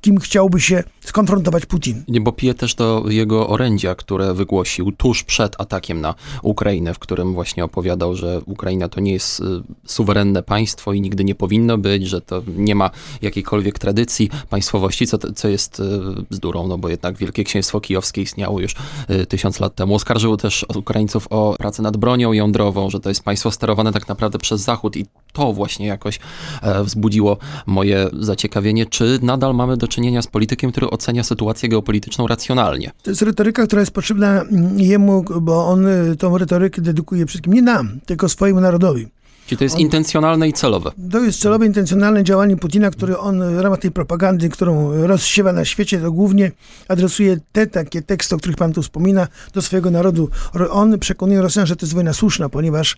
kim 0.01 0.19
chciałby 0.19 0.61
się 0.61 0.83
skonfrontować 0.99 1.65
Putin. 1.65 2.03
Nie, 2.07 2.21
bo 2.21 2.31
pije 2.31 2.53
też 2.53 2.75
do 2.75 3.05
jego 3.09 3.49
orędzia, 3.49 3.95
które 3.95 4.33
wygłosił 4.33 4.91
tuż 4.91 5.23
przed 5.23 5.61
atakiem 5.61 6.01
na 6.01 6.15
Ukrainę, 6.41 6.93
w 6.93 6.99
którym 6.99 7.33
właśnie 7.33 7.63
opowiadał, 7.63 8.15
że 8.15 8.41
Ukraina 8.45 8.89
to 8.89 8.99
nie 8.99 9.13
jest 9.13 9.39
y, 9.39 9.43
suwerenne 9.85 10.43
państwo 10.43 10.93
i 10.93 11.01
nigdy 11.01 11.23
nie 11.23 11.35
powinno 11.35 11.77
być, 11.77 12.07
że 12.07 12.21
to 12.21 12.41
nie 12.57 12.75
ma 12.75 12.89
jakiejkolwiek 13.21 13.79
tradycji 13.79 14.29
państwowości, 14.49 15.07
co, 15.07 15.17
co 15.17 15.47
jest 15.47 15.79
y, 15.79 15.83
bzdurą, 16.29 16.67
no 16.67 16.77
bo 16.77 16.89
jednak 16.89 17.17
Wielkie 17.17 17.43
Księstwo 17.43 17.81
Kijowskie 17.81 18.21
istniało 18.21 18.59
już 18.59 18.75
y, 19.09 19.25
tysiąc 19.25 19.59
lat 19.59 19.75
temu. 19.75 19.95
Oskarżył 19.95 20.37
też 20.37 20.65
Ukraińców 20.75 21.27
o 21.29 21.55
pracę 21.57 21.83
nad 21.83 21.97
bronią 21.97 22.33
jądrową, 22.33 22.89
że 22.89 22.99
to 22.99 23.09
jest 23.09 23.23
państwo 23.23 23.51
sterowane 23.51 23.93
tak 23.93 24.07
naprawdę 24.07 24.39
przez 24.39 24.61
Zachód 24.61 24.97
i 24.97 25.05
to 25.33 25.53
właśnie 25.53 25.87
jakoś 25.87 26.19
e, 26.61 26.83
wzbudziło 26.83 27.37
moje 27.65 28.09
zaciekawienie, 28.19 28.85
czy 28.85 29.19
nadal 29.21 29.55
mamy 29.55 29.77
do 29.77 29.86
do 29.87 29.91
czynienia 29.91 30.21
z 30.21 30.27
politykiem, 30.27 30.71
który 30.71 30.89
ocenia 30.89 31.23
sytuację 31.23 31.69
geopolityczną 31.69 32.27
racjonalnie. 32.27 32.91
To 33.03 33.11
jest 33.11 33.21
retoryka, 33.21 33.65
która 33.67 33.79
jest 33.79 33.91
potrzebna 33.91 34.45
jemu, 34.75 35.25
bo 35.41 35.67
on 35.67 35.87
y, 35.87 36.15
tą 36.15 36.37
retorykę 36.37 36.81
dedykuje 36.81 37.25
wszystkim 37.25 37.53
nie 37.53 37.61
nam, 37.61 37.99
tylko 38.05 38.29
swojemu 38.29 38.61
narodowi. 38.61 39.07
Czyli 39.47 39.57
to 39.57 39.63
jest 39.63 39.75
on, 39.75 39.81
intencjonalne 39.81 40.49
i 40.49 40.53
celowe. 40.53 40.91
To 41.11 41.19
jest 41.19 41.39
celowe, 41.39 41.65
intencjonalne 41.65 42.23
działanie 42.23 42.57
Putina, 42.57 42.91
który 42.91 43.17
on 43.17 43.55
w 43.55 43.59
ramach 43.59 43.79
tej 43.79 43.91
propagandy, 43.91 44.49
którą 44.49 44.91
rozsiewa 45.07 45.53
na 45.53 45.65
świecie, 45.65 45.99
to 45.99 46.11
głównie 46.11 46.51
adresuje 46.87 47.37
te 47.51 47.67
takie 47.67 48.01
teksty, 48.01 48.35
o 48.35 48.37
których 48.37 48.57
pan 48.57 48.73
tu 48.73 48.81
wspomina, 48.81 49.27
do 49.53 49.61
swojego 49.61 49.91
narodu. 49.91 50.29
On 50.69 50.99
przekonuje 50.99 51.41
Rosjan, 51.41 51.65
że 51.65 51.75
to 51.75 51.85
jest 51.85 51.93
wojna 51.93 52.13
słuszna, 52.13 52.49
ponieważ 52.49 52.97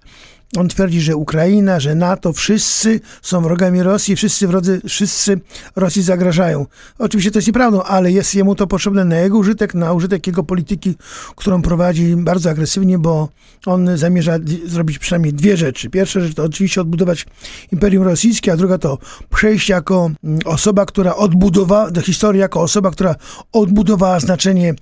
On 0.58 0.70
twierdzi, 0.70 1.02
że 1.02 1.16
Ukraina, 1.16 1.80
że 1.80 1.96
NATO, 1.96 2.34
wszyscy 2.34 3.00
są 3.22 3.42
wrogami 3.42 3.84
Rosji, 3.84 4.16
wszyscy 4.16 4.48
wrodzy, 4.48 4.82
wszyscy 4.88 5.40
Rosji 5.76 6.02
zagrażają. 6.02 6.66
Oczywiście 7.00 7.32
to 7.32 7.38
jest 7.38 7.48
nieprawdą, 7.48 7.84
ale 7.84 8.12
jest 8.12 8.36
jemu 8.36 8.56
to 8.56 8.68
potrzebne 8.68 9.06
na 9.06 9.18
jego 9.18 9.38
użytek, 9.38 9.74
na 9.74 9.94
użytek 9.94 10.28
jego 10.28 10.44
polityki, 10.44 10.96
którą 11.36 11.62
prowadzi 11.62 12.16
bardzo 12.16 12.50
agresywnie, 12.50 13.00
bo 13.00 13.30
on 13.66 13.98
zamierza 13.98 14.38
zrobić 14.66 15.00
przynajmniej 15.00 15.34
dwie 15.34 15.58
rzeczy. 15.58 15.90
Pierwsza 15.90 16.20
rzecz 16.20 16.34
to 16.34 16.44
oczywiście 16.44 16.82
odbudować 16.82 17.26
Imperium 17.72 18.04
Rosyjskie, 18.04 18.54
a 18.54 18.58
druga 18.58 18.78
to 18.78 18.98
przejść 19.36 19.70
jako 19.70 20.12
mm, 20.24 20.40
osoba, 20.46 20.86
która 20.86 21.16
odbudowała, 21.16 21.92
do 21.92 22.02
historii 22.02 22.42
jako 22.42 22.62
osoba, 22.62 22.92
która 22.92 23.16
odbudowała 23.52 24.20
znaczenie 24.20 24.74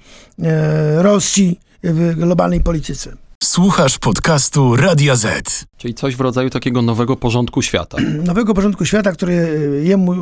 e, 0.43 1.03
Rosji 1.03 1.59
w 1.83 2.15
globalnej 2.15 2.59
polityce. 2.59 3.26
Słuchasz 3.43 3.97
podcastu 3.97 4.75
Radia 4.75 5.15
Z. 5.15 5.65
Czyli 5.77 5.93
coś 5.93 6.15
w 6.15 6.21
rodzaju 6.21 6.49
takiego 6.49 6.81
nowego 6.81 7.15
porządku 7.15 7.61
świata. 7.61 7.97
Nowego 8.25 8.53
porządku 8.53 8.85
świata, 8.85 9.11
który 9.11 9.33
jemu 9.83 10.13
e, 10.13 10.17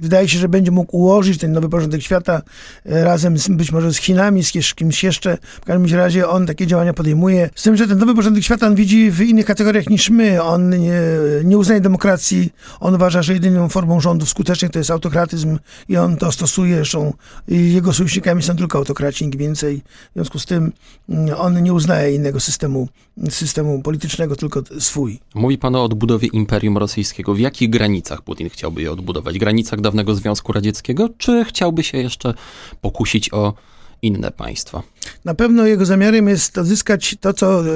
wydaje 0.00 0.28
się, 0.28 0.38
że 0.38 0.48
będzie 0.48 0.70
mógł 0.70 0.96
ułożyć 0.96 1.38
ten 1.38 1.52
nowy 1.52 1.68
porządek 1.68 2.02
świata 2.02 2.42
e, 2.86 3.04
razem 3.04 3.38
z, 3.38 3.48
być 3.48 3.72
może 3.72 3.94
z 3.94 3.96
Chinami, 3.96 4.44
z 4.44 4.74
kimś 4.74 5.04
jeszcze. 5.04 5.38
W 5.60 5.64
każdym 5.64 5.98
razie 5.98 6.28
on 6.28 6.46
takie 6.46 6.66
działania 6.66 6.92
podejmuje. 6.92 7.50
Z 7.54 7.62
tym, 7.62 7.76
że 7.76 7.88
ten 7.88 7.98
nowy 7.98 8.14
porządek 8.14 8.44
świata 8.44 8.66
on 8.66 8.74
widzi 8.74 9.10
w 9.10 9.20
innych 9.20 9.46
kategoriach 9.46 9.88
niż 9.90 10.10
my. 10.10 10.42
On 10.42 10.70
nie, 10.70 11.00
nie 11.44 11.58
uznaje 11.58 11.80
demokracji. 11.80 12.52
On 12.80 12.94
uważa, 12.94 13.22
że 13.22 13.32
jedyną 13.32 13.68
formą 13.68 14.00
rządów 14.00 14.28
skutecznych 14.28 14.70
to 14.70 14.78
jest 14.78 14.90
autokratyzm 14.90 15.58
i 15.88 15.96
on 15.96 16.16
to 16.16 16.32
stosuje. 16.32 16.76
Zresztą 16.76 17.12
jego 17.48 17.92
sojusznikami 17.92 18.42
są 18.42 18.56
tylko 18.56 18.78
autokraci, 18.78 19.24
nikt 19.24 19.38
więcej. 19.38 19.82
W 20.10 20.14
związku 20.14 20.38
z 20.38 20.46
tym 20.46 20.72
mm, 21.08 21.34
on 21.38 21.62
nie 21.62 21.72
uznaje 21.72 22.14
innego 22.14 22.40
systemu, 22.40 22.88
systemu 23.30 23.82
politycznego, 23.82 24.36
tylko 24.36 24.49
swój. 24.78 25.18
Mówi 25.34 25.58
pan 25.58 25.76
o 25.76 25.84
odbudowie 25.84 26.28
Imperium 26.32 26.78
Rosyjskiego. 26.78 27.34
W 27.34 27.38
jakich 27.38 27.70
granicach 27.70 28.22
Putin 28.22 28.50
chciałby 28.50 28.82
je 28.82 28.92
odbudować? 28.92 29.38
Granicach 29.38 29.80
dawnego 29.80 30.14
Związku 30.14 30.52
Radzieckiego, 30.52 31.08
czy 31.18 31.44
chciałby 31.44 31.82
się 31.82 31.98
jeszcze 31.98 32.34
pokusić 32.80 33.32
o 33.32 33.54
inne 34.02 34.30
państwa. 34.30 34.82
Na 35.24 35.34
pewno 35.34 35.66
jego 35.66 35.86
zamiarem 35.86 36.28
jest 36.28 36.58
odzyskać 36.58 37.16
to, 37.20 37.32
co 37.32 37.66
y, 37.66 37.68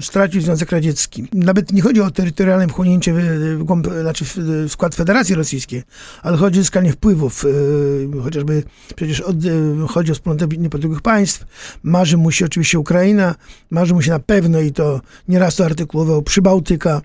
stracił 0.00 0.40
Związek 0.40 0.72
Radziecki. 0.72 1.24
Nawet 1.32 1.72
nie 1.72 1.82
chodzi 1.82 2.00
o 2.00 2.10
terytorialne 2.10 2.68
wchłonięcie 2.68 3.12
w, 3.12 3.18
w, 3.58 3.62
głąb, 3.62 3.86
znaczy 4.00 4.24
w, 4.24 4.36
w 4.36 4.72
skład 4.72 4.94
Federacji 4.94 5.34
Rosyjskiej, 5.34 5.82
ale 6.22 6.36
chodzi 6.36 6.58
o 6.58 6.60
uzyskanie 6.60 6.92
wpływów. 6.92 7.44
Y, 7.44 8.08
chociażby 8.22 8.62
przecież 8.96 9.20
od, 9.20 9.44
y, 9.44 9.74
chodzi 9.88 10.12
o 10.12 10.14
wspólnotę 10.14 10.46
niepodległych 10.56 11.02
państw. 11.02 11.46
Marzy 11.82 12.16
mu 12.16 12.30
się 12.30 12.44
oczywiście 12.44 12.78
Ukraina, 12.78 13.34
marzy 13.70 13.94
mu 13.94 14.02
się 14.02 14.10
na 14.10 14.18
pewno 14.20 14.60
i 14.60 14.72
to 14.72 15.00
nieraz 15.28 15.56
to 15.56 15.64
artykułował 15.64 16.22
Przybałtyka, 16.22 17.02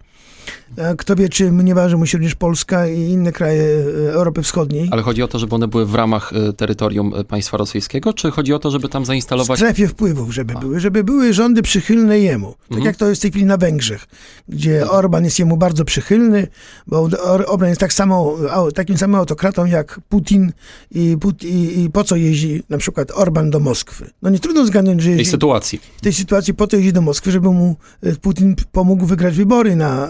kto 0.97 1.15
wie, 1.15 1.29
czy 1.29 1.51
nie 1.51 1.75
waży 1.75 1.97
mu 1.97 2.05
się 2.05 2.17
również 2.17 2.35
Polska 2.35 2.87
i 2.87 2.99
inne 2.99 3.31
kraje 3.31 3.63
e, 4.09 4.13
Europy 4.13 4.43
Wschodniej. 4.43 4.87
Ale 4.91 5.01
chodzi 5.01 5.23
o 5.23 5.27
to, 5.27 5.39
żeby 5.39 5.55
one 5.55 5.67
były 5.67 5.85
w 5.85 5.95
ramach 5.95 6.33
e, 6.33 6.53
terytorium 6.53 7.13
e, 7.15 7.23
państwa 7.23 7.57
rosyjskiego, 7.57 8.13
czy 8.13 8.31
chodzi 8.31 8.53
o 8.53 8.59
to, 8.59 8.71
żeby 8.71 8.89
tam 8.89 9.05
zainstalować... 9.05 9.59
W 9.59 9.63
strefie 9.63 9.87
wpływów, 9.87 10.33
żeby 10.33 10.53
A. 10.53 10.59
były, 10.59 10.79
żeby 10.79 11.03
były 11.03 11.33
rządy 11.33 11.61
przychylne 11.61 12.19
jemu. 12.19 12.51
Tak 12.51 12.71
mhm. 12.71 12.85
jak 12.85 12.95
to 12.95 13.09
jest 13.09 13.21
w 13.21 13.23
tej 13.23 13.31
chwili 13.31 13.45
na 13.45 13.57
Węgrzech, 13.57 14.05
gdzie 14.49 14.81
mhm. 14.81 14.97
Orban 14.97 15.23
jest 15.23 15.39
jemu 15.39 15.57
bardzo 15.57 15.85
przychylny, 15.85 16.47
bo 16.87 17.09
Orban 17.47 17.69
jest 17.69 17.81
tak 17.81 17.93
samo, 17.93 18.37
takim 18.75 18.97
samym 18.97 19.15
autokratą 19.15 19.65
jak 19.65 19.99
Putin 20.09 20.53
i, 20.91 21.17
i, 21.43 21.83
i 21.83 21.89
po 21.89 22.03
co 22.03 22.15
jeździ 22.15 22.63
na 22.69 22.77
przykład 22.77 23.11
Orban 23.11 23.49
do 23.49 23.59
Moskwy. 23.59 24.09
No 24.21 24.29
nie 24.29 24.39
trudno 24.39 24.65
zgadnąć, 24.65 25.01
że... 25.01 25.11
W 25.11 25.15
tej 25.15 25.25
sytuacji. 25.25 25.79
W 25.97 26.01
tej 26.01 26.13
sytuacji 26.13 26.53
po 26.53 26.67
to 26.67 26.75
jeździ 26.75 26.93
do 26.93 27.01
Moskwy, 27.01 27.31
żeby 27.31 27.51
mu 27.51 27.75
Putin 28.21 28.55
pomógł 28.71 29.05
wygrać 29.05 29.35
wybory 29.35 29.75
na 29.75 30.09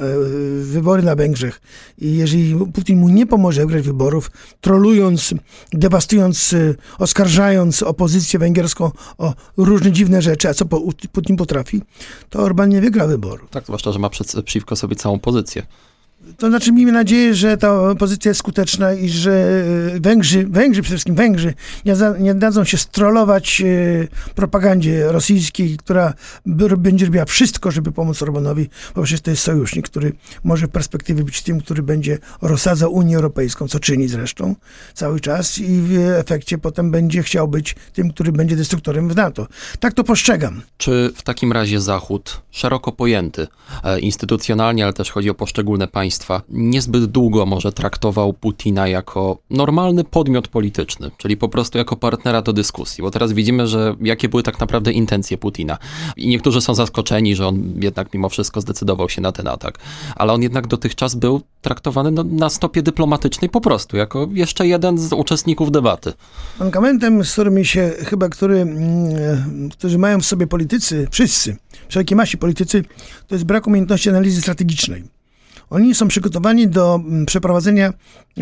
wybory 0.62 1.03
na 1.03 1.15
Węgrzech 1.15 1.62
i 1.98 2.15
jeżeli 2.15 2.56
Putin 2.74 3.00
mu 3.00 3.10
nie 3.10 3.25
pomoże 3.25 3.62
wygrać 3.62 3.86
wyborów, 3.86 4.32
trolując, 4.62 5.34
dewastując, 5.74 6.53
y, 6.53 6.75
oskarżając 7.00 7.84
opozycję 7.84 8.39
węgierską 8.39 8.92
o 9.18 9.34
różne 9.58 9.92
dziwne 9.92 10.22
rzeczy, 10.22 10.50
a 10.50 10.53
co 10.53 10.65
Putin 11.12 11.36
potrafi, 11.38 11.82
to 12.30 12.39
Orban 12.39 12.70
nie 12.70 12.82
wygra 12.82 13.08
wyboru. 13.08 13.48
Tak, 13.51 13.63
zwłaszcza, 13.63 13.92
że 13.92 14.00
ma 14.00 14.10
przeciwko 14.10 14.75
sobie 14.75 14.96
całą 14.96 15.20
pozycję. 15.20 15.65
To 16.38 16.48
znaczy 16.48 16.72
miejmy 16.72 16.92
nadzieję, 16.92 17.36
że 17.36 17.58
ta 17.58 17.96
pozycja 17.96 18.30
jest 18.30 18.39
skuteczna 18.39 18.94
i 18.94 19.10
że 19.10 19.63
e, 19.96 20.00
Węgrzy, 20.00 20.48
Węgrzy 20.48 20.82
przede 20.82 20.96
wszystkim 20.96 21.15
Węgrzy, 21.15 21.53
nie, 21.86 21.96
za, 21.96 22.18
nie 22.18 22.36
dadzą 22.36 22.63
się 22.63 22.77
strolować 22.77 23.62
e, 23.62 24.34
propagandzie 24.36 25.12
rosyjskiej, 25.12 25.77
która 25.77 26.13
będzie 26.77 27.06
robiła 27.06 27.25
wszystko, 27.25 27.72
żeby 27.72 27.92
pomóc 27.92 28.22
Orbanowi, 28.22 28.70
bo 28.96 29.03
przecież 29.03 29.22
to 29.22 29.32
jest 29.32 29.44
sojusznik, 29.44 29.86
który 29.86 30.13
może 30.44 30.68
w 30.68 30.70
perspektywie 30.70 31.24
być 31.24 31.42
tym, 31.42 31.62
który 31.62 31.84
będzie 31.84 32.18
rozsadzał 32.42 32.94
Unię 32.94 33.15
Europejską, 33.15 33.68
co 33.68 33.80
czyni 33.80 34.08
zresztą 34.08 34.56
cały 34.94 35.20
czas 35.20 35.58
i 35.58 35.82
w 35.82 35.98
efekcie 36.18 36.58
potem 36.58 36.92
będzie 36.92 37.24
chciał 37.24 37.48
być 37.48 37.75
tym, 37.94 38.13
który 38.13 38.32
będzie 38.32 38.56
destruktorem 38.56 39.10
w 39.10 39.15
NATO. 39.15 39.48
Tak 39.80 39.94
to 39.94 40.03
postrzegam. 40.03 40.62
Czy 40.77 41.12
w 41.15 41.22
takim 41.22 41.51
razie 41.51 41.82
Zachód, 41.82 42.42
szeroko 42.51 42.92
pojęty, 42.92 43.48
e, 43.84 44.00
instytucjonalnie, 44.00 44.84
ale 44.84 44.94
też 44.94 45.12
chodzi 45.12 45.30
o 45.30 45.34
poszczególne 45.34 45.88
państwa, 45.88 46.12
niezbyt 46.50 47.05
długo 47.05 47.46
może 47.46 47.72
traktował 47.72 48.34
Putina 48.34 48.88
jako 48.88 49.38
normalny 49.50 50.03
podmiot 50.03 50.48
polityczny, 50.48 51.12
czyli 51.17 51.38
po 51.38 51.50
prostu 51.50 51.77
jako 51.77 51.96
partnera 51.96 52.41
do 52.41 52.53
dyskusji, 52.53 53.01
bo 53.01 53.12
teraz 53.12 53.34
widzimy, 53.34 53.67
że 53.67 53.96
jakie 54.01 54.29
były 54.29 54.43
tak 54.43 54.60
naprawdę 54.60 54.91
intencje 54.91 55.38
Putina. 55.38 55.77
I 56.17 56.27
niektórzy 56.27 56.62
są 56.62 56.75
zaskoczeni, 56.75 57.36
że 57.36 57.48
on 57.48 57.74
jednak 57.82 58.13
mimo 58.13 58.29
wszystko 58.29 58.62
zdecydował 58.62 59.10
się 59.10 59.22
na 59.22 59.32
ten 59.32 59.48
atak, 59.48 59.77
ale 60.15 60.34
on 60.34 60.41
jednak 60.41 60.67
dotychczas 60.67 61.15
był 61.15 61.41
traktowany 61.62 62.12
no, 62.12 62.24
na 62.24 62.50
stopie 62.50 62.82
dyplomatycznej 62.82 63.50
po 63.50 63.62
prostu, 63.62 63.98
jako 63.98 64.29
jeszcze 64.34 64.67
jeden 64.67 64.98
z 64.98 65.13
uczestników 65.13 65.72
debaty. 65.72 66.13
Mankamentem, 66.60 67.25
z 67.25 67.34
którymi 67.34 67.65
się 67.65 67.91
chyba, 68.00 68.29
który, 68.29 68.60
mm, 68.60 69.70
którzy 69.70 69.98
mają 69.98 70.20
w 70.20 70.25
sobie 70.25 70.48
politycy, 70.48 71.08
wszyscy, 71.12 71.58
wszelkie 71.89 72.15
masi 72.15 72.38
politycy, 72.38 72.84
to 73.27 73.36
jest 73.36 73.46
brak 73.46 73.67
umiejętności 73.67 74.10
analizy 74.10 74.41
strategicznej. 74.41 75.03
Oni 75.70 75.96
są 75.96 76.08
przygotowani 76.08 76.67
do 76.67 76.96
mm, 76.96 77.25
przeprowadzenia 77.25 77.93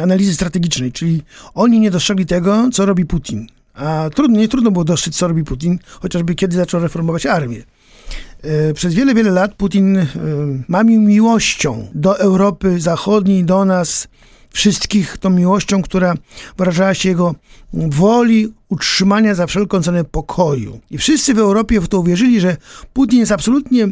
analizy 0.01 0.33
strategicznej, 0.33 0.91
czyli 0.91 1.21
oni 1.53 1.79
nie 1.79 1.91
dostrzegli 1.91 2.25
tego, 2.25 2.69
co 2.73 2.85
robi 2.85 3.05
Putin. 3.05 3.47
A 3.73 4.09
trudno, 4.15 4.39
nie 4.39 4.47
trudno 4.47 4.71
było 4.71 4.85
dostrzec, 4.85 5.15
co 5.15 5.27
robi 5.27 5.43
Putin, 5.43 5.79
chociażby 6.01 6.35
kiedy 6.35 6.55
zaczął 6.55 6.81
reformować 6.81 7.25
armię. 7.25 7.63
E, 8.43 8.73
przez 8.73 8.93
wiele, 8.93 9.15
wiele 9.15 9.31
lat 9.31 9.55
Putin 9.55 9.97
e, 9.97 10.07
mamił 10.67 11.01
miłością 11.01 11.87
do 11.93 12.19
Europy 12.19 12.79
Zachodniej, 12.79 13.43
do 13.43 13.65
nas 13.65 14.07
wszystkich, 14.49 15.17
tą 15.17 15.29
miłością, 15.29 15.81
która 15.81 16.13
wyrażała 16.57 16.93
się 16.93 17.09
jego 17.09 17.35
woli 17.73 18.53
utrzymania 18.69 19.35
za 19.35 19.47
wszelką 19.47 19.83
cenę 19.83 20.03
pokoju. 20.03 20.79
I 20.91 20.97
wszyscy 20.97 21.33
w 21.33 21.39
Europie 21.39 21.81
w 21.81 21.87
to 21.87 21.99
uwierzyli, 21.99 22.39
że 22.39 22.57
Putin 22.93 23.19
jest 23.19 23.31
absolutnie 23.31 23.87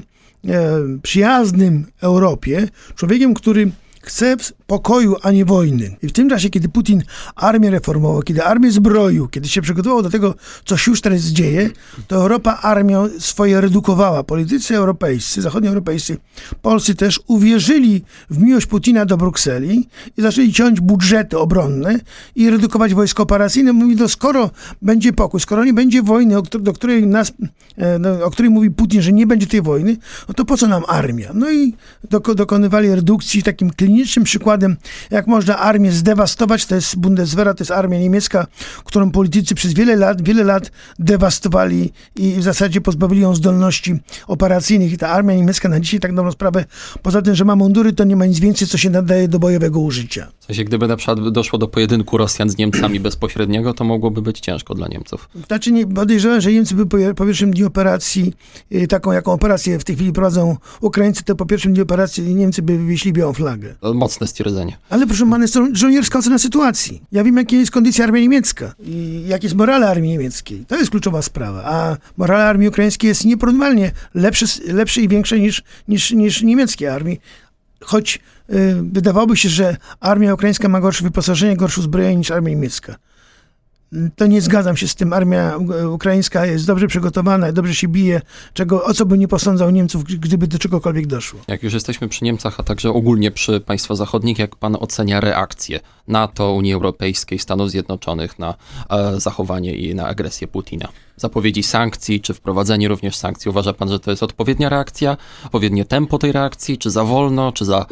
przyjaznym 1.01 1.85
Europie, 2.01 2.67
człowiekiem, 2.95 3.33
który 3.33 3.71
chce 4.09 4.35
pokoju, 4.67 5.15
a 5.21 5.31
nie 5.31 5.45
wojny. 5.45 5.95
I 6.03 6.07
w 6.07 6.11
tym 6.11 6.29
czasie, 6.29 6.49
kiedy 6.49 6.69
Putin 6.69 7.03
armię 7.35 7.69
reformował, 7.69 8.21
kiedy 8.21 8.43
armię 8.43 8.71
zbroił, 8.71 9.27
kiedy 9.27 9.47
się 9.47 9.61
przygotował 9.61 10.01
do 10.01 10.09
tego, 10.09 10.35
co 10.65 10.77
się 10.77 10.91
już 10.91 11.01
teraz 11.01 11.21
dzieje, 11.21 11.69
to 12.07 12.15
Europa 12.15 12.59
armię 12.61 13.09
swoje 13.19 13.61
redukowała. 13.61 14.23
Politycy 14.23 14.75
europejscy, 14.75 15.41
zachodnioeuropejscy, 15.41 16.17
Polscy 16.61 16.95
też 16.95 17.19
uwierzyli 17.27 18.03
w 18.29 18.41
miłość 18.41 18.65
Putina 18.65 19.05
do 19.05 19.17
Brukseli 19.17 19.87
i 20.17 20.21
zaczęli 20.21 20.53
ciąć 20.53 20.79
budżety 20.79 21.37
obronne 21.37 21.99
i 22.35 22.49
redukować 22.49 22.93
wojsko 22.93 23.23
operacyjne. 23.23 23.73
Mówi, 23.73 23.97
to 23.97 24.09
skoro 24.09 24.49
będzie 24.81 25.13
pokój, 25.13 25.39
skoro 25.39 25.63
nie 25.63 25.73
będzie 25.73 26.03
wojny, 26.03 26.35
do 26.59 26.73
której 26.73 27.07
nas, 27.07 27.33
e, 27.77 27.99
no, 27.99 28.25
o 28.25 28.31
której 28.31 28.51
mówi 28.51 28.71
Putin, 28.71 29.01
że 29.01 29.13
nie 29.13 29.27
będzie 29.27 29.47
tej 29.47 29.61
wojny, 29.61 29.97
no 30.27 30.33
to 30.33 30.45
po 30.45 30.57
co 30.57 30.67
nam 30.67 30.83
armia? 30.87 31.31
No 31.33 31.51
i 31.51 31.73
dokonywali 32.35 32.95
redukcji 32.95 33.43
takim 33.43 33.69
klinicznym 33.69 33.98
przykładem 34.03 34.49
przykładem, 34.49 34.77
jak 35.11 35.27
można 35.27 35.57
armię 35.57 35.91
zdewastować. 35.91 36.65
To 36.65 36.75
jest 36.75 36.95
Bundeswehra, 36.95 37.53
to 37.53 37.63
jest 37.63 37.71
armia 37.71 37.99
niemiecka, 37.99 38.47
którą 38.85 39.11
politycy 39.11 39.55
przez 39.55 39.73
wiele 39.73 39.95
lat, 39.95 40.21
wiele 40.21 40.43
lat 40.43 40.71
dewastowali 40.99 41.91
i 42.15 42.31
w 42.33 42.43
zasadzie 42.43 42.81
pozbawili 42.81 43.21
ją 43.21 43.35
zdolności 43.35 43.99
operacyjnych. 44.27 44.93
I 44.93 44.97
ta 44.97 45.09
armia 45.09 45.35
niemiecka 45.35 45.69
na 45.69 45.79
dzisiaj 45.79 45.99
tak 45.99 46.15
dobrą 46.15 46.31
sprawę, 46.31 46.65
poza 47.01 47.21
tym, 47.21 47.35
że 47.35 47.45
ma 47.45 47.55
mundury, 47.55 47.93
to 47.93 48.03
nie 48.03 48.15
ma 48.15 48.25
nic 48.25 48.39
więcej, 48.39 48.67
co 48.67 48.77
się 48.77 48.89
nadaje 48.89 49.27
do 49.27 49.39
bojowego 49.39 49.79
użycia. 49.79 50.27
W 50.39 50.45
sensie, 50.45 50.63
gdyby 50.63 50.87
na 50.87 50.95
przykład 50.95 51.29
doszło 51.29 51.59
do 51.59 51.67
pojedynku 51.67 52.17
Rosjan 52.17 52.49
z 52.49 52.57
Niemcami 52.57 52.99
bezpośredniego, 53.09 53.73
to 53.73 53.83
mogłoby 53.83 54.21
być 54.21 54.39
ciężko 54.39 54.75
dla 54.75 54.87
Niemców. 54.87 55.29
Znaczy, 55.47 55.71
nie, 55.71 55.87
podejrzewam, 55.87 56.41
że 56.41 56.51
Niemcy 56.51 56.75
by 56.75 56.85
po, 56.85 56.97
po 57.15 57.25
pierwszym 57.25 57.51
dniu 57.51 57.67
operacji, 57.67 58.33
y, 58.73 58.87
taką 58.87 59.11
jaką 59.11 59.31
operację 59.31 59.79
w 59.79 59.83
tej 59.83 59.95
chwili 59.95 60.11
prowadzą 60.11 60.57
Ukraińcy, 60.81 61.23
to 61.23 61.35
po 61.35 61.45
pierwszym 61.45 61.73
dniu 61.73 61.83
operacji 61.83 62.35
Niemcy 62.35 62.61
by 62.61 62.77
wywiesili 62.77 63.13
białą 63.13 63.33
flagę. 63.33 63.75
Mocne 63.93 64.27
stwierdzenie. 64.27 64.77
Ale 64.89 65.07
proszę 65.07 65.29
pana, 65.29 65.43
jest 65.43 65.53
to 65.53 65.67
żołnierska 65.73 66.19
ocena 66.19 66.39
sytuacji. 66.39 67.01
Ja 67.11 67.23
wiem, 67.23 67.37
jaka 67.37 67.55
jest 67.55 67.71
kondycja 67.71 68.05
armii 68.05 68.21
niemiecka 68.21 68.73
i 68.83 69.23
jak 69.27 69.43
jest 69.43 69.55
morale 69.55 69.89
armii 69.89 70.11
niemieckiej. 70.11 70.65
To 70.65 70.77
jest 70.77 70.91
kluczowa 70.91 71.21
sprawa. 71.21 71.63
A 71.65 71.97
morale 72.17 72.45
armii 72.45 72.67
ukraińskiej 72.67 73.07
jest 73.07 73.25
nieporównywalnie 73.25 73.91
lepsze, 74.13 74.45
lepsze 74.67 75.01
i 75.01 75.07
większe 75.07 75.39
niż, 75.39 75.63
niż, 75.87 76.11
niż 76.11 76.41
niemieckiej 76.41 76.87
armii. 76.87 77.19
Choć 77.81 78.19
y, 78.49 78.75
wydawałoby 78.83 79.37
się, 79.37 79.49
że 79.49 79.77
armia 79.99 80.33
ukraińska 80.33 80.69
ma 80.69 80.79
gorsze 80.79 81.03
wyposażenie, 81.03 81.57
gorsze 81.57 81.81
uzbrojenie 81.81 82.15
niż 82.15 82.31
armia 82.31 82.49
niemiecka 82.49 82.95
to 84.15 84.27
nie 84.27 84.41
zgadzam 84.41 84.77
się 84.77 84.87
z 84.87 84.95
tym. 84.95 85.13
Armia 85.13 85.57
ukraińska 85.91 86.45
jest 86.45 86.67
dobrze 86.67 86.87
przygotowana, 86.87 87.51
dobrze 87.51 87.75
się 87.75 87.87
bije, 87.87 88.21
czego, 88.53 88.83
o 88.83 88.93
co 88.93 89.05
by 89.05 89.17
nie 89.17 89.27
posądzał 89.27 89.69
Niemców, 89.69 90.03
gdyby 90.03 90.47
do 90.47 90.59
czegokolwiek 90.59 91.07
doszło. 91.07 91.39
Jak 91.47 91.63
już 91.63 91.73
jesteśmy 91.73 92.07
przy 92.07 92.23
Niemcach, 92.23 92.59
a 92.59 92.63
także 92.63 92.89
ogólnie 92.89 93.31
przy 93.31 93.59
państwach 93.59 93.97
zachodnich, 93.97 94.39
jak 94.39 94.55
pan 94.55 94.77
ocenia 94.79 95.19
reakcję 95.19 95.79
NATO, 96.07 96.53
Unii 96.53 96.73
Europejskiej, 96.73 97.39
Stanów 97.39 97.71
Zjednoczonych 97.71 98.39
na 98.39 98.55
e, 98.89 99.19
zachowanie 99.19 99.75
i 99.75 99.95
na 99.95 100.07
agresję 100.07 100.47
Putina? 100.47 100.87
Zapowiedzi 101.19 101.63
sankcji, 101.63 102.21
czy 102.21 102.33
wprowadzenie 102.33 102.87
również 102.87 103.15
sankcji. 103.15 103.49
Uważa 103.49 103.73
pan, 103.73 103.89
że 103.89 103.99
to 103.99 104.11
jest 104.11 104.23
odpowiednia 104.23 104.69
reakcja, 104.69 105.17
odpowiednie 105.45 105.85
tempo 105.85 106.17
tej 106.17 106.31
reakcji, 106.31 106.77
czy 106.77 106.91
za 106.91 107.03
wolno, 107.03 107.51
czy 107.51 107.65
za 107.65 107.85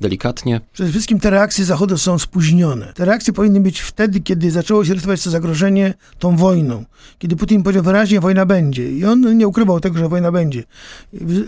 delikatnie? 0.00 0.60
Przede 0.72 0.90
wszystkim 0.90 1.20
te 1.20 1.30
reakcje 1.30 1.64
Zachodu 1.64 1.98
są 1.98 2.18
spóźnione. 2.18 2.92
Te 2.94 3.04
reakcje 3.04 3.32
powinny 3.32 3.60
być 3.60 3.80
wtedy, 3.80 4.20
kiedy 4.20 4.50
zaczęło 4.50 4.84
się 4.84 4.94
rysować 4.94 5.24
to 5.24 5.30
zagrożenie 5.30 5.94
tą 6.18 6.36
wojną. 6.36 6.84
Kiedy 7.18 7.36
Putin 7.36 7.62
powiedział 7.62 7.84
wyraźnie, 7.84 8.20
wojna 8.20 8.46
będzie. 8.46 8.92
I 8.92 9.04
on 9.04 9.38
nie 9.38 9.48
ukrywał 9.48 9.80
tego, 9.80 9.98
że 9.98 10.08
wojna 10.08 10.32
będzie. 10.32 10.64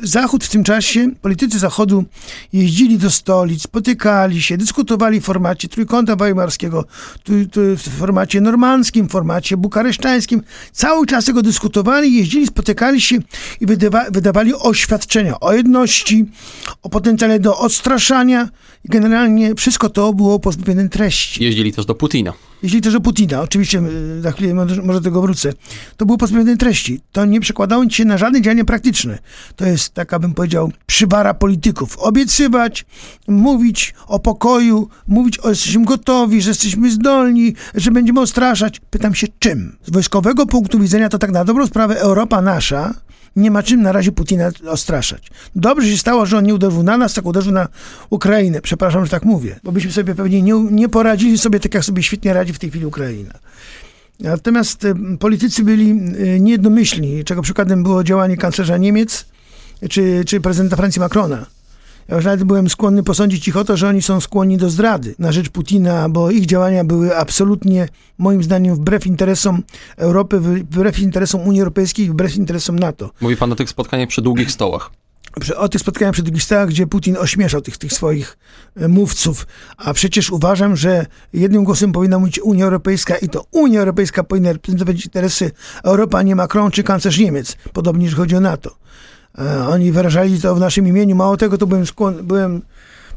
Zachód 0.02 0.44
w 0.44 0.48
tym 0.48 0.64
czasie, 0.64 1.10
politycy 1.22 1.58
Zachodu 1.58 2.04
jeździli 2.52 2.98
do 2.98 3.10
stolic, 3.10 3.62
spotykali 3.62 4.42
się, 4.42 4.56
dyskutowali 4.56 5.20
w 5.20 5.24
formacie 5.24 5.68
Trójkąta 5.68 6.16
Weimarskiego, 6.16 6.84
w 7.76 7.98
formacie 7.98 8.40
normandzkim, 8.40 9.08
w 9.08 9.10
formacie 9.10 9.56
bukaresztańskim. 9.56 10.42
Cały 10.72 11.06
czas 11.06 11.25
tego 11.26 11.42
dyskutowali, 11.42 12.14
jeździli, 12.14 12.47
spotykali 12.47 13.00
się 13.00 13.16
i 13.61 13.66
wydawa 13.66 14.11
wydawali 14.11 14.54
oświadczenia 14.54 15.40
o 15.40 15.52
jedności, 15.52 16.25
o 16.83 16.88
potencjale 16.88 17.40
do 17.40 17.59
odstraszania. 17.59 18.49
Generalnie 18.85 19.54
wszystko 19.54 19.88
to 19.88 20.12
było 20.12 20.38
pozbawione 20.38 20.88
treści. 20.88 21.45
Jeździli 21.45 21.73
też 21.73 21.87
do 21.87 21.95
Putina. 21.95 22.33
Jeśli 22.62 22.80
też 22.80 22.92
do 22.92 23.00
Putina, 23.00 23.40
oczywiście 23.40 23.82
y, 24.18 24.22
za 24.22 24.32
chwilę 24.32 24.54
może, 24.54 24.82
do 24.82 25.00
tego 25.00 25.22
wrócę, 25.22 25.52
to 25.96 26.06
było 26.06 26.18
pozbawione 26.18 26.56
treści. 26.56 27.00
To 27.12 27.25
nie 27.25 27.40
przekładało 27.40 27.90
się 27.90 28.04
na 28.04 28.18
żadne 28.18 28.42
działania 28.42 28.64
praktyczne. 28.64 29.18
To 29.56 29.66
jest 29.66 29.94
taka, 29.94 30.18
bym 30.18 30.34
powiedział, 30.34 30.72
przywara 30.86 31.34
polityków. 31.34 31.98
Obiecywać, 31.98 32.84
mówić 33.28 33.94
o 34.06 34.18
pokoju, 34.18 34.88
mówić 35.06 35.38
o 35.38 35.48
jesteśmy 35.48 35.84
gotowi, 35.84 36.42
że 36.42 36.50
jesteśmy 36.50 36.90
zdolni, 36.90 37.54
że 37.75 37.90
będziemy 37.90 38.20
odstraszać. 38.20 38.80
Pytam 38.90 39.14
się 39.14 39.26
czym? 39.38 39.76
Z 39.86 39.90
wojskowego 39.90 40.46
punktu 40.46 40.78
widzenia 40.78 41.08
to 41.08 41.18
tak 41.18 41.30
na 41.30 41.44
dobrą 41.44 41.66
sprawę 41.66 42.00
Europa 42.00 42.42
nasza 42.42 42.94
nie 43.36 43.50
ma 43.50 43.62
czym 43.62 43.82
na 43.82 43.92
razie 43.92 44.12
Putina 44.12 44.50
ostraszać. 44.68 45.30
Dobrze 45.56 45.88
się 45.88 45.98
stało, 45.98 46.26
że 46.26 46.38
on 46.38 46.44
nie 46.44 46.54
uderzył 46.54 46.82
na 46.82 46.96
nas, 46.96 47.14
tak 47.14 47.26
uderzył 47.26 47.52
na 47.52 47.68
Ukrainę. 48.10 48.60
Przepraszam, 48.60 49.04
że 49.04 49.10
tak 49.10 49.24
mówię, 49.24 49.60
bo 49.64 49.72
byśmy 49.72 49.92
sobie 49.92 50.14
pewnie 50.14 50.42
nie, 50.42 50.52
nie 50.70 50.88
poradzili 50.88 51.38
sobie 51.38 51.60
tak, 51.60 51.74
jak 51.74 51.84
sobie 51.84 52.02
świetnie 52.02 52.32
radzi 52.32 52.52
w 52.52 52.58
tej 52.58 52.70
chwili 52.70 52.86
Ukraina. 52.86 53.38
Natomiast 54.20 54.84
y, 54.84 54.94
politycy 55.18 55.64
byli 55.64 55.90
y, 55.90 56.40
niejednomyślni, 56.40 57.24
czego 57.24 57.42
przykładem 57.42 57.82
było 57.82 58.04
działanie 58.04 58.36
kanclerza 58.36 58.76
Niemiec 58.76 59.26
czy, 59.90 60.24
czy 60.26 60.40
prezydenta 60.40 60.76
Francji 60.76 61.00
Macrona. 61.00 61.46
Ja 62.08 62.16
już 62.16 62.25
nawet 62.25 62.44
byłem 62.44 62.68
skłonny 62.68 63.02
posądzić 63.02 63.48
ich 63.48 63.56
o 63.56 63.64
to, 63.64 63.76
że 63.76 63.88
oni 63.88 64.02
są 64.02 64.20
skłonni 64.20 64.56
do 64.56 64.70
zdrady 64.70 65.14
na 65.18 65.32
rzecz 65.32 65.48
Putina, 65.48 66.08
bo 66.08 66.30
ich 66.30 66.46
działania 66.46 66.84
były 66.84 67.16
absolutnie, 67.16 67.88
moim 68.18 68.42
zdaniem, 68.42 68.75
wbrew 68.75 69.06
interesom 69.06 69.62
Europy, 69.96 70.40
wbrew 70.40 70.98
interesom 70.98 71.40
Unii 71.40 71.60
Europejskiej, 71.60 72.10
wbrew 72.10 72.36
interesom 72.36 72.78
NATO. 72.78 73.10
Mówi 73.20 73.36
pan 73.36 73.52
o 73.52 73.56
tych 73.56 73.70
spotkaniach 73.70 74.08
przy 74.08 74.22
długich 74.22 74.50
stołach 74.50 74.90
o 75.56 75.68
tych 75.68 75.80
spotkaniach 75.80 76.12
przy 76.12 76.22
długich 76.22 76.42
stołach, 76.42 76.68
gdzie 76.68 76.86
Putin 76.86 77.16
ośmieszał 77.16 77.60
tych, 77.60 77.78
tych 77.78 77.92
swoich 77.92 78.38
e, 78.76 78.88
mówców. 78.88 79.46
A 79.76 79.94
przecież 79.94 80.30
uważam, 80.30 80.76
że 80.76 81.06
jednym 81.32 81.64
głosem 81.64 81.92
powinna 81.92 82.18
mówić 82.18 82.40
Unia 82.40 82.64
Europejska 82.64 83.16
i 83.16 83.28
to 83.28 83.44
Unia 83.50 83.80
Europejska 83.80 84.25
powinna 84.25 84.52
reprezentować 84.52 85.04
interesy 85.04 85.50
Europy, 85.84 86.16
a 86.16 86.22
nie 86.22 86.36
Macron 86.36 86.70
czy 86.70 86.82
kanclerz 86.82 87.18
Niemiec, 87.18 87.56
podobnie 87.72 88.04
jeśli 88.04 88.16
chodzi 88.16 88.36
o 88.36 88.40
NATO. 88.40 88.76
E, 89.38 89.68
oni 89.68 89.92
wyrażali 89.92 90.40
to 90.40 90.54
w 90.54 90.60
naszym 90.60 90.88
imieniu. 90.88 91.16
Mało 91.16 91.36
tego, 91.36 91.58
to 91.58 91.66
byłem, 91.66 91.86
skłon, 91.86 92.14
byłem 92.22 92.62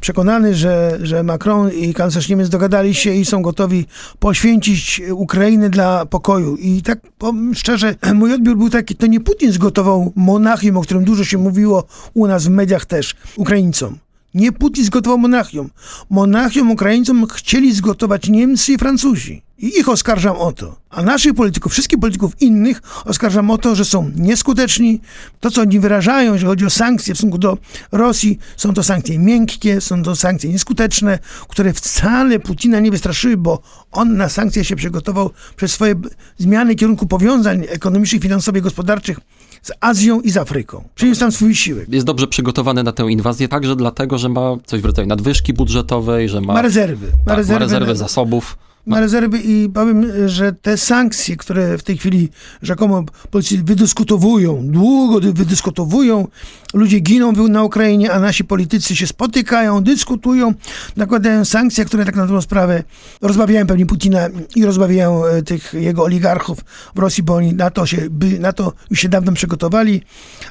przekonany, 0.00 0.54
że, 0.54 0.98
że 1.02 1.22
Macron 1.22 1.72
i 1.72 1.94
kanclerz 1.94 2.28
Niemiec 2.28 2.48
dogadali 2.48 2.94
się 2.94 3.14
i 3.14 3.24
są 3.24 3.42
gotowi 3.42 3.86
poświęcić 4.18 5.02
Ukrainę 5.12 5.70
dla 5.70 6.06
pokoju. 6.06 6.56
I 6.56 6.82
tak 6.82 7.00
powiem 7.18 7.54
szczerze, 7.54 7.94
mój 8.14 8.34
odbiór 8.34 8.56
był 8.56 8.70
taki, 8.70 8.96
to 8.96 9.06
nie 9.06 9.20
Putin 9.20 9.52
zgotował 9.52 10.12
Monachium, 10.16 10.76
o 10.76 10.82
którym 10.82 11.04
dużo 11.04 11.24
się 11.24 11.38
mówiło 11.38 11.84
u 12.14 12.26
nas 12.26 12.46
w 12.46 12.50
mediach 12.50 12.84
też, 12.86 13.14
Ukraińcom. 13.36 13.98
Nie 14.34 14.52
Putin 14.52 14.84
zgotował 14.84 15.18
Monachium. 15.18 15.70
Monachium 16.10 16.70
Ukraińcom 16.70 17.26
chcieli 17.26 17.74
zgotować 17.74 18.28
Niemcy 18.28 18.72
i 18.72 18.78
Francuzi. 18.78 19.42
I 19.58 19.78
ich 19.78 19.88
oskarżam 19.88 20.36
o 20.36 20.52
to. 20.52 20.76
A 20.90 21.02
naszych 21.02 21.34
polityków, 21.34 21.72
wszystkich 21.72 21.98
polityków 21.98 22.42
innych 22.42 22.82
oskarżam 23.04 23.50
o 23.50 23.58
to, 23.58 23.74
że 23.74 23.84
są 23.84 24.10
nieskuteczni. 24.16 25.00
To, 25.40 25.50
co 25.50 25.60
oni 25.60 25.80
wyrażają, 25.80 26.32
jeżeli 26.32 26.48
chodzi 26.48 26.66
o 26.66 26.70
sankcje 26.70 27.14
w 27.14 27.16
stosunku 27.16 27.38
do 27.38 27.58
Rosji, 27.92 28.38
są 28.56 28.74
to 28.74 28.82
sankcje 28.82 29.18
miękkie, 29.18 29.80
są 29.80 30.02
to 30.02 30.16
sankcje 30.16 30.50
nieskuteczne, 30.50 31.18
które 31.48 31.72
wcale 31.72 32.38
Putina 32.38 32.80
nie 32.80 32.90
wystraszyły, 32.90 33.36
bo 33.36 33.62
on 33.92 34.16
na 34.16 34.28
sankcje 34.28 34.64
się 34.64 34.76
przygotował 34.76 35.30
przez 35.56 35.72
swoje 35.72 35.94
zmiany 36.38 36.74
kierunku 36.74 37.06
powiązań 37.06 37.66
ekonomicznych, 37.68 38.22
finansowych, 38.22 38.62
gospodarczych 38.62 39.20
z 39.62 39.72
Azją 39.80 40.20
i 40.20 40.30
z 40.30 40.36
Afryką. 40.36 40.84
Przyniósł 40.94 41.20
tam 41.20 41.32
swój 41.32 41.54
siłek. 41.54 41.88
Jest 41.88 42.06
dobrze 42.06 42.26
przygotowany 42.26 42.82
na 42.82 42.92
tę 42.92 43.02
inwazję 43.10 43.48
także 43.48 43.76
dlatego, 43.76 44.18
że 44.18 44.28
ma 44.28 44.56
coś 44.64 44.80
w 44.80 44.84
rodzaju 44.84 45.08
nadwyżki 45.08 45.52
budżetowej, 45.52 46.28
że 46.28 46.40
ma, 46.40 46.52
ma 46.52 46.62
rezerwy. 46.62 47.06
Ma 47.06 47.12
tak, 47.26 47.36
rezerwy, 47.36 47.52
ma 47.52 47.58
rezerwy 47.58 47.96
zasobów 47.96 48.58
ma 48.90 49.00
rezerwy 49.00 49.38
i 49.38 49.68
powiem, 49.74 50.28
że 50.28 50.52
te 50.52 50.76
sankcje, 50.76 51.36
które 51.36 51.78
w 51.78 51.82
tej 51.82 51.98
chwili 51.98 52.28
rzekomo 52.62 53.04
politycy 53.30 53.62
wydyskutowują, 53.64 54.66
długo 54.66 55.20
wydyskutowują, 55.32 56.28
ludzie 56.74 56.98
giną 57.00 57.32
na 57.32 57.62
Ukrainie, 57.62 58.12
a 58.12 58.20
nasi 58.20 58.44
politycy 58.44 58.96
się 58.96 59.06
spotykają, 59.06 59.82
dyskutują, 59.82 60.54
nakładają 60.96 61.44
sankcje, 61.44 61.84
które 61.84 62.04
tak 62.04 62.16
na 62.16 62.22
dobrą 62.22 62.40
sprawę 62.40 62.82
rozbawiają 63.22 63.66
pewnie 63.66 63.86
Putina 63.86 64.28
i 64.56 64.64
rozbawiają 64.64 65.24
e, 65.24 65.42
tych 65.42 65.74
jego 65.74 66.04
oligarchów 66.04 66.58
w 66.94 66.98
Rosji, 66.98 67.22
bo 67.22 67.34
oni 67.34 67.54
na 67.54 67.70
to, 67.70 67.86
się, 67.86 68.08
na 68.40 68.52
to 68.52 68.72
już 68.90 69.00
się 69.00 69.08
dawno 69.08 69.32
przygotowali. 69.32 70.02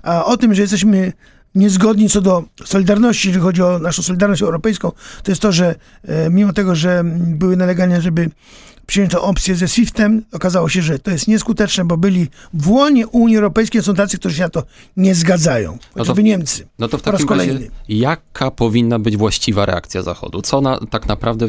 A 0.03 0.25
o 0.25 0.37
tym, 0.37 0.55
że 0.55 0.61
jesteśmy 0.61 1.13
niezgodni 1.55 2.09
co 2.09 2.21
do 2.21 2.43
Solidarności, 2.65 3.27
jeżeli 3.27 3.43
chodzi 3.43 3.63
o 3.63 3.79
naszą 3.79 4.01
Solidarność 4.03 4.41
Europejską, 4.41 4.91
to 5.23 5.31
jest 5.31 5.41
to, 5.41 5.51
że 5.51 5.75
e, 6.03 6.29
mimo 6.29 6.53
tego, 6.53 6.75
że 6.75 7.03
były 7.15 7.57
nalegania, 7.57 8.01
żeby 8.01 8.29
przyjęto 8.89 9.23
opcję 9.23 9.55
ze 9.55 9.67
SWIFT-em. 9.67 10.23
Okazało 10.31 10.69
się, 10.69 10.81
że 10.81 10.99
to 10.99 11.11
jest 11.11 11.27
nieskuteczne, 11.27 11.85
bo 11.85 11.97
byli 11.97 12.27
w 12.53 12.69
łonie 12.69 13.07
Unii 13.07 13.35
Europejskiej, 13.35 13.83
są 13.83 13.93
tacy, 13.93 14.17
którzy 14.17 14.35
się 14.35 14.43
na 14.43 14.49
to 14.49 14.63
nie 14.97 15.15
zgadzają. 15.15 15.77
No 15.95 16.05
to, 16.05 16.21
Niemcy. 16.21 16.67
No 16.79 16.87
to 16.87 16.97
w 16.97 17.01
takim 17.01 17.29
razie, 17.29 17.59
jaka 17.89 18.51
powinna 18.51 18.99
być 18.99 19.17
właściwa 19.17 19.65
reakcja 19.65 20.01
Zachodu? 20.01 20.41
Co 20.41 20.61
na, 20.61 20.79
tak 20.89 21.07
naprawdę, 21.07 21.47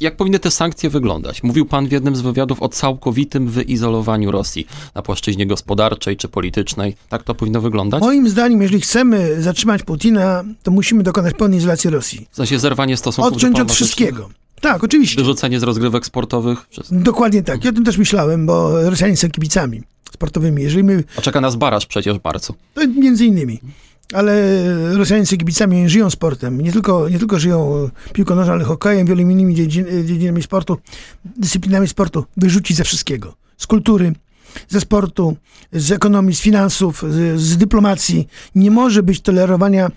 jak 0.00 0.16
powinny 0.16 0.38
te 0.38 0.50
sankcje 0.50 0.90
wyglądać? 0.90 1.42
Mówił 1.42 1.66
pan 1.66 1.88
w 1.88 1.92
jednym 1.92 2.16
z 2.16 2.20
wywiadów 2.20 2.62
o 2.62 2.68
całkowitym 2.68 3.48
wyizolowaniu 3.48 4.30
Rosji 4.30 4.66
na 4.94 5.02
płaszczyźnie 5.02 5.46
gospodarczej 5.46 6.16
czy 6.16 6.28
politycznej. 6.28 6.96
Tak 7.08 7.22
to 7.22 7.34
powinno 7.34 7.60
wyglądać? 7.60 8.00
Moim 8.00 8.28
zdaniem, 8.28 8.62
jeżeli 8.62 8.80
chcemy 8.80 9.42
zatrzymać 9.42 9.82
Putina, 9.82 10.44
to 10.62 10.70
musimy 10.70 11.02
dokonać 11.02 11.34
pełnej 11.34 11.58
izolacji 11.58 11.90
Rosji. 11.90 12.26
W 12.30 12.36
sensie 12.36 12.58
zerwanie 12.58 12.96
stosunków 12.96 13.32
Odciąć 13.32 13.60
od 13.60 13.72
wszystkiego. 13.72 14.28
Tak, 14.64 14.84
oczywiście. 14.84 15.16
Wyrzucenie 15.16 15.60
z 15.60 15.62
rozgrywek 15.62 16.06
sportowych? 16.06 16.68
Przez... 16.68 16.88
Dokładnie 16.90 17.42
tak. 17.42 17.64
Ja 17.64 17.70
o 17.70 17.72
tym 17.72 17.84
też 17.84 17.98
myślałem, 17.98 18.46
bo 18.46 18.90
Rosjanie 18.90 19.16
są 19.16 19.30
kibicami 19.30 19.82
sportowymi. 20.12 20.62
Jeżeli 20.62 20.84
my... 20.84 21.04
A 21.18 21.20
czeka 21.20 21.40
nas 21.40 21.56
baraż 21.56 21.86
przecież 21.86 22.18
w 22.18 22.24
marcu. 22.24 22.54
To 22.74 22.86
między 22.86 23.24
innymi. 23.24 23.60
Ale 24.12 24.62
Rosjanie 24.96 25.26
są 25.26 25.36
kibicami, 25.36 25.88
żyją 25.88 26.10
sportem. 26.10 26.60
Nie 26.60 26.72
tylko, 26.72 27.08
nie 27.08 27.18
tylko 27.18 27.38
żyją 27.38 27.90
piłką 28.12 28.34
nożną, 28.34 28.52
ale 28.52 28.64
hokejem, 28.64 29.06
wieloma 29.06 29.32
innymi 29.32 29.54
dziedzin, 29.54 29.86
dziedzinami 30.06 30.42
sportu, 30.42 30.76
dyscyplinami 31.24 31.88
sportu. 31.88 32.24
Wyrzuci 32.36 32.74
ze 32.74 32.84
wszystkiego. 32.84 33.34
Z 33.56 33.66
kultury, 33.66 34.12
ze 34.68 34.80
sportu, 34.80 35.36
z 35.72 35.92
ekonomii, 35.92 36.34
z 36.34 36.40
finansów, 36.40 37.04
z, 37.08 37.40
z, 37.40 37.56
dyplomacji. 37.56 38.28
Nie 38.54 38.70
może 38.70 39.02
być 39.02 39.20
tolerowania 39.20 39.90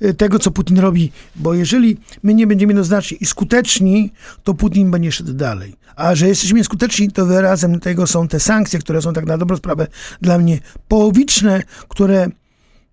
e, 0.00 0.14
tego, 0.14 0.38
co 0.38 0.50
Putin 0.50 0.78
robi, 0.78 1.12
bo 1.36 1.54
jeżeli 1.54 1.96
my 2.22 2.34
nie 2.34 2.46
będziemy 2.46 2.72
jednoznaczni 2.72 3.18
i 3.20 3.26
skuteczni, 3.26 4.12
to 4.44 4.54
Putin 4.54 4.90
będzie 4.90 5.12
szedł 5.12 5.32
dalej. 5.32 5.76
A 5.96 6.14
że 6.14 6.28
jesteśmy 6.28 6.58
nieskuteczni, 6.58 7.12
to 7.12 7.26
wyrazem 7.26 7.80
tego 7.80 8.06
są 8.06 8.28
te 8.28 8.40
sankcje, 8.40 8.78
które 8.78 9.02
są 9.02 9.12
tak 9.12 9.26
na 9.26 9.38
dobrą 9.38 9.56
sprawę 9.56 9.86
dla 10.20 10.38
mnie 10.38 10.58
połowiczne, 10.88 11.62
które 11.88 12.28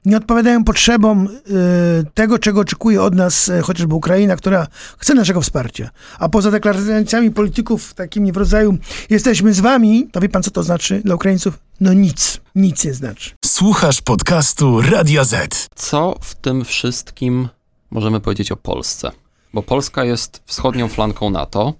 nie 0.05 0.17
odpowiadają 0.17 0.63
potrzebom 0.63 1.27
y, 1.27 2.05
tego, 2.13 2.39
czego 2.39 2.59
oczekuje 2.59 3.01
od 3.01 3.15
nas 3.15 3.49
y, 3.49 3.61
chociażby 3.61 3.95
Ukraina, 3.95 4.35
która 4.35 4.67
chce 4.97 5.13
naszego 5.13 5.41
wsparcia. 5.41 5.89
A 6.19 6.29
poza 6.29 6.51
deklaracjami 6.51 7.31
polityków 7.31 7.93
takimi 7.93 8.31
w 8.31 8.37
rodzaju 8.37 8.77
jesteśmy 9.09 9.53
z 9.53 9.59
wami, 9.59 10.07
to 10.11 10.19
wie 10.19 10.29
pan, 10.29 10.43
co 10.43 10.51
to 10.51 10.63
znaczy 10.63 11.01
dla 11.05 11.15
Ukraińców? 11.15 11.59
No 11.79 11.93
nic. 11.93 12.41
Nic 12.55 12.85
nie 12.85 12.93
znaczy. 12.93 13.31
Słuchasz 13.45 14.01
podcastu 14.01 14.81
Radia 14.81 15.23
Z. 15.23 15.67
Co 15.75 16.15
w 16.21 16.35
tym 16.35 16.65
wszystkim 16.65 17.49
możemy 17.91 18.19
powiedzieć 18.19 18.51
o 18.51 18.57
Polsce? 18.57 19.11
Bo 19.53 19.63
Polska 19.63 20.03
jest 20.03 20.41
wschodnią 20.45 20.87
flanką 20.87 21.29
NATO. 21.29 21.73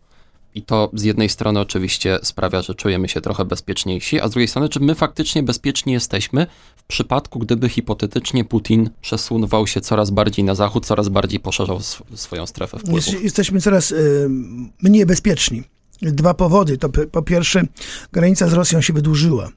I 0.56 0.62
to 0.62 0.90
z 0.94 1.04
jednej 1.04 1.30
strony 1.30 1.60
oczywiście 1.60 2.20
sprawia, 2.24 2.62
że 2.62 2.76
czujemy 2.76 3.10
się 3.10 3.22
trochę 3.22 3.46
bezpieczniejsi, 3.46 4.20
a 4.20 4.28
z 4.28 4.32
drugiej 4.32 4.48
strony, 4.48 4.70
czy 4.70 4.80
my 4.80 4.96
faktycznie 4.96 5.44
bezpieczni 5.44 5.94
jesteśmy 5.94 6.48
w 6.76 6.84
przypadku, 6.84 7.40
gdyby 7.40 7.70
hipotetycznie 7.70 8.46
Putin 8.46 8.90
przesuwał 9.02 9.68
się 9.68 9.82
coraz 9.82 10.10
bardziej 10.10 10.46
na 10.46 10.56
zachód, 10.56 10.86
coraz 10.86 11.10
bardziej 11.10 11.40
poszerzał 11.40 11.78
sw 11.78 12.06
swoją 12.16 12.48
strefę 12.48 12.80
wpływów? 12.80 13.08
Jest, 13.08 13.24
jesteśmy 13.24 13.62
coraz 13.62 13.92
y, 13.92 14.28
mniej 14.84 15.06
bezpieczni. 15.06 15.64
Dwa 16.02 16.34
powody. 16.34 16.78
To 16.78 16.90
po 16.90 17.22
pierwsze, 17.22 17.64
granica 18.12 18.48
z 18.48 18.54
Rosją 18.54 18.82
się 18.82 18.94
wydłużyła 18.94 19.50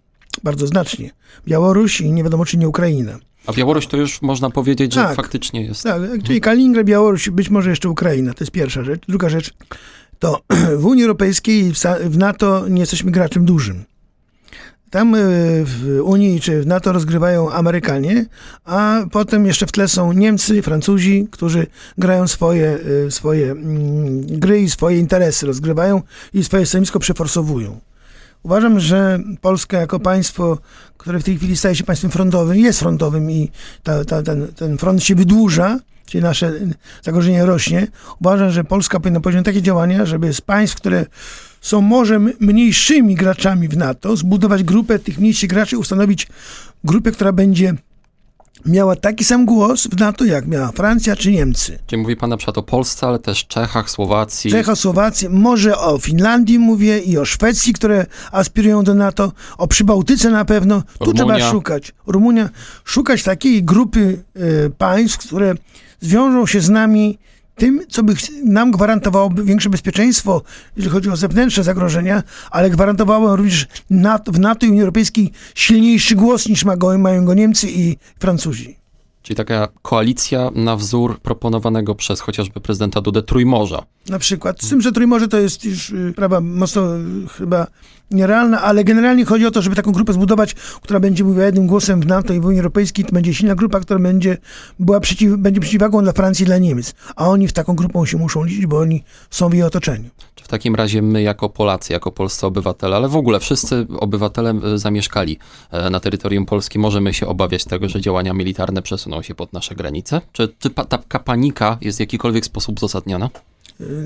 bardzo 0.43 0.67
znacznie. 0.67 1.11
Białoruś 1.47 2.01
i 2.01 2.13
nie 2.13 2.25
wiadomo 2.25 2.45
czy 2.45 2.57
nie 2.57 2.69
Ukraina. 2.69 3.19
A 3.47 3.53
Białoruś 3.53 3.87
to 3.87 3.97
już 3.97 4.23
można 4.23 4.51
powiedzieć, 4.51 4.95
że 4.95 5.01
tak, 5.01 5.17
faktycznie 5.17 5.65
jest. 5.65 5.83
Tak, 5.83 6.03
czyli 6.25 6.41
Kaliningrad, 6.41 6.87
Białoruś, 6.87 7.31
być 7.31 7.51
może 7.51 7.71
jeszcze 7.71 7.89
Ukraina. 7.89 8.35
To 8.35 8.45
jest 8.45 8.53
pierwsza 8.53 8.85
rzecz. 8.85 9.03
Druga 9.09 9.29
rzecz, 9.29 9.55
to 10.25 10.41
w 10.83 10.87
Unii 10.87 11.05
Europejskiej 11.05 11.61
i 11.61 11.73
w 12.11 12.17
NATO 12.19 12.69
nie 12.69 12.81
jesteśmy 12.81 13.11
graczem 13.11 13.45
dużym. 13.45 13.85
Tam 14.91 15.15
e, 15.15 15.19
w 15.65 16.01
Unii 16.05 16.41
czy 16.41 16.63
w 16.63 16.67
NATO 16.67 16.93
rozgrywają 16.93 17.51
Amerykanie, 17.51 18.27
a 18.65 19.05
potem 19.13 19.47
jeszcze 19.47 19.67
w 19.67 19.73
tle 19.73 19.89
są 19.89 20.13
Niemcy, 20.13 20.63
Francuzi, 20.63 21.29
którzy 21.31 21.67
grają 21.99 22.29
swoje, 22.29 22.79
e, 23.07 23.11
swoje 23.11 23.51
mm, 23.51 24.27
gry 24.27 24.61
i 24.61 24.71
swoje 24.71 24.99
interesy 24.99 25.47
rozgrywają 25.47 26.03
i 26.35 26.45
swoje 26.45 26.67
stanowisko 26.67 26.99
przeforsowują. 26.99 27.81
Uważam, 28.43 28.81
że 28.81 29.19
Polska 29.41 29.79
jako 29.79 30.01
państwo, 30.01 30.59
które 30.97 31.19
w 31.21 31.25
tej 31.25 31.37
chwili 31.37 31.57
staje 31.57 31.75
się 31.75 31.85
państwem 31.85 32.11
frontowym, 32.11 32.57
jest 32.57 32.81
frontowym 32.81 33.31
i 33.31 33.51
ta, 33.83 34.05
ta, 34.05 34.23
ten, 34.23 34.49
ten 34.57 34.79
front 34.79 35.03
się 35.03 35.15
wydłuża, 35.15 35.79
czyli 36.15 36.25
nasze 36.25 36.53
zagrożenie 37.03 37.47
rośnie, 37.47 37.87
uważam, 38.21 38.51
że 38.51 38.65
Polska 38.65 39.01
powinna 39.01 39.21
podjąć 39.21 39.45
takie 39.45 39.63
działania, 39.63 40.07
żeby 40.07 40.33
z 40.33 40.41
państw, 40.41 40.77
które 40.77 41.07
są 41.61 41.81
może 41.81 42.19
mniejszymi 42.41 43.15
graczami 43.15 43.69
w 43.69 43.77
NATO, 43.77 44.17
zbudować 44.17 44.63
grupę 44.63 44.99
tych 44.99 45.19
mniejszych 45.19 45.51
graczy, 45.51 45.79
ustanowić 45.79 46.27
grupę, 46.85 47.13
która 47.13 47.33
będzie 47.33 47.75
miała 48.67 48.97
taki 48.97 49.25
sam 49.25 49.47
głos 49.47 49.87
w 49.87 49.99
NATO, 50.01 50.25
jak 50.25 50.47
miała 50.47 50.73
Francja 50.73 51.17
czy 51.17 51.33
Niemcy. 51.33 51.79
Czyli 51.87 52.03
mówi 52.03 52.17
pan 52.17 52.31
na 52.31 52.37
przykład 52.37 52.59
o 52.59 52.63
Polsce, 52.63 53.07
ale 53.07 53.19
też 53.19 53.47
Czechach, 53.47 53.91
Słowacji. 53.91 54.51
Czechach, 54.51 54.79
Słowacji, 54.79 55.29
może 55.29 55.79
o 55.79 55.99
Finlandii 55.99 56.59
mówię 56.59 56.99
i 56.99 57.19
o 57.19 57.25
Szwecji, 57.25 57.73
które 57.73 58.07
aspirują 58.33 58.85
do 58.85 58.95
NATO, 58.95 59.33
o 59.59 59.69
Przybałtyce 59.69 60.31
na 60.31 60.45
pewno. 60.45 60.83
Tu 60.99 61.05
Rumunia. 61.05 61.35
trzeba 61.35 61.51
szukać. 61.51 61.95
Rumunia, 62.07 62.51
szukać 62.85 63.23
takiej 63.23 63.65
grupy 63.65 64.23
y, 64.37 64.71
państw, 64.79 65.19
które 65.19 65.55
zwiążą 66.05 66.47
się 66.47 66.61
z 66.61 66.71
nami 66.71 67.19
tym, 67.55 67.81
co 67.89 68.03
by 68.03 68.15
nam 68.45 68.71
gwarantowałoby 68.71 69.45
większe 69.45 69.71
bezpieczeństwo, 69.71 70.43
jeżeli 70.77 70.93
chodzi 70.93 71.11
o 71.11 71.17
zewnętrzne 71.17 71.63
zagrożenia, 71.63 72.23
ale 72.51 72.71
gwarantowało 72.71 73.37
również 73.37 73.67
NATO, 73.91 74.33
w 74.33 74.39
NATO 74.39 74.67
i 74.67 74.69
Unii 74.69 74.81
Europejskiej 74.81 75.33
silniejszy 75.55 76.15
głos 76.15 76.49
niż 76.49 76.65
mają 76.99 77.25
go 77.25 77.35
Niemcy 77.35 77.67
i 77.71 77.97
Francuzi. 78.19 78.77
Czyli 79.23 79.37
taka 79.37 79.69
koalicja 79.83 80.51
na 80.55 80.77
wzór 80.77 81.21
proponowanego 81.21 81.95
przez 81.95 82.21
chociażby 82.21 82.61
prezydenta 82.61 83.01
Dudę 83.01 83.23
Trójmorza. 83.23 83.83
Na 84.09 84.19
przykład. 84.19 84.63
Z 84.63 84.69
tym, 84.69 84.81
że 84.81 84.93
Trójmorze 84.93 85.29
to 85.29 85.39
jest 85.39 85.65
już 85.65 85.91
y, 85.91 86.13
prawa 86.17 86.41
mocno 86.41 86.97
y, 86.97 87.01
chyba 87.39 87.67
nierealna, 88.15 88.63
ale 88.63 88.85
generalnie 88.85 89.25
chodzi 89.25 89.47
o 89.47 89.51
to, 89.51 89.63
żeby 89.63 89.77
taką 89.77 89.93
grupę 89.93 90.13
zbudować, 90.13 90.55
która 90.55 91.01
będzie 91.01 91.25
mówiła 91.25 91.45
jednym 91.45 91.67
głosem 91.67 92.01
w 92.01 92.07
NATO 92.07 92.33
i 92.33 92.41
w 92.41 92.45
Unii 92.45 92.61
Europejskiej. 92.61 93.05
To 93.05 93.13
będzie 93.13 93.35
silna 93.35 93.55
grupa, 93.55 93.81
która 93.81 94.01
będzie, 94.01 94.37
była 94.79 95.01
przeciw, 95.01 95.37
będzie 95.37 95.61
przeciwwagą 95.61 96.03
dla 96.03 96.13
Francji 96.13 96.43
i 96.43 96.47
dla 96.47 96.59
Niemiec. 96.59 96.95
A 97.17 97.29
oni 97.29 97.49
w 97.49 97.53
taką 97.53 97.77
grupą 97.77 98.07
się 98.07 98.19
muszą 98.19 98.45
liczyć, 98.45 98.67
bo 98.67 98.79
oni 98.79 99.05
są 99.31 99.49
w 99.49 99.55
jej 99.55 99.63
otoczeniu. 99.63 100.11
Czy 100.35 100.45
w 100.45 100.49
takim 100.49 100.75
razie 100.75 101.03
my 101.03 101.23
jako 101.23 101.49
Polacy, 101.49 101.93
jako 101.93 102.13
polscy 102.13 102.47
obywatele, 102.47 102.97
ale 102.97 103.09
w 103.09 103.17
ogóle 103.17 103.41
wszyscy 103.41 103.87
obywatele 103.99 104.55
e, 104.75 104.79
zamieszkali 104.79 105.39
e, 105.71 105.91
na 105.91 106.01
terytorium 106.01 106.47
Polski, 106.47 106.79
możemy 106.79 107.15
się 107.15 107.27
obawiać 107.27 107.65
tego, 107.65 107.89
że 107.89 108.01
działania 108.01 108.33
militarne 108.35 108.83
przesuną 108.83 109.23
się 109.23 109.35
pod 109.35 109.53
nasze 109.53 109.75
granice? 109.75 110.21
Czy, 110.33 110.55
czy 110.59 110.71
ta 110.71 110.85
taka 110.85 111.19
panika 111.19 111.79
jest 111.81 111.99
w 111.99 112.01
jakikolwiek 112.01 112.45
sposób 112.45 112.77
uzasadniona? 112.77 113.31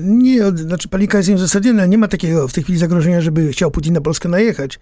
Nie, 0.03 0.43
znaczy 0.55 0.87
panika 0.87 1.17
jest 1.17 1.29
nieuzasadniona. 1.29 1.85
Nie 1.85 1.97
ma 1.97 2.07
takiego 2.07 2.47
w 2.47 2.53
tej 2.53 2.63
chwili 2.63 2.79
zagrożenia, 2.79 3.21
żeby 3.21 3.51
chciał 3.51 3.71
Putin 3.71 3.93
na 3.93 4.01
Polskę 4.01 4.29
najechać. 4.29 4.79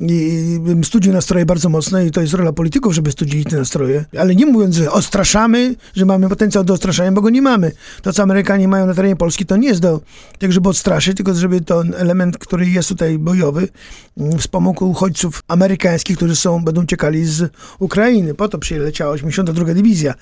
I 0.00 0.58
bym 0.60 0.84
studził 0.84 1.12
nastroje 1.12 1.46
bardzo 1.46 1.68
mocno 1.68 2.00
i 2.00 2.10
to 2.10 2.20
jest 2.20 2.34
rola 2.34 2.52
polityków, 2.52 2.94
żeby 2.94 3.12
studzili 3.12 3.44
te 3.44 3.56
nastroje. 3.56 4.04
Ale 4.18 4.34
nie 4.34 4.46
mówiąc, 4.46 4.76
że 4.76 4.92
ostraszamy, 4.92 5.74
że 5.94 6.04
mamy 6.04 6.28
potencjał 6.28 6.64
do 6.64 6.74
ostraszania, 6.74 7.12
bo 7.12 7.20
go 7.20 7.30
nie 7.30 7.42
mamy. 7.42 7.72
To, 8.02 8.12
co 8.12 8.22
Amerykanie 8.22 8.68
mają 8.68 8.86
na 8.86 8.94
terenie 8.94 9.16
Polski, 9.16 9.46
to 9.46 9.56
nie 9.56 9.68
jest 9.68 9.80
do 9.80 10.00
tego, 10.38 10.52
żeby 10.52 10.68
odstraszyć, 10.68 11.16
tylko 11.16 11.34
żeby 11.34 11.60
ten 11.60 11.94
element, 11.96 12.38
który 12.38 12.66
jest 12.66 12.88
tutaj 12.88 13.18
bojowy, 13.18 13.68
mm, 14.18 14.38
wspomógł 14.38 14.84
uchodźców 14.84 15.42
amerykańskich, 15.48 16.16
którzy 16.16 16.36
są, 16.36 16.64
będą 16.64 16.82
uciekali 16.82 17.24
z 17.24 17.50
Ukrainy. 17.78 18.34
Po 18.34 18.48
to 18.48 18.58
przyleciała 18.58 19.12
82. 19.12 19.74
Dywizja. 19.74 20.14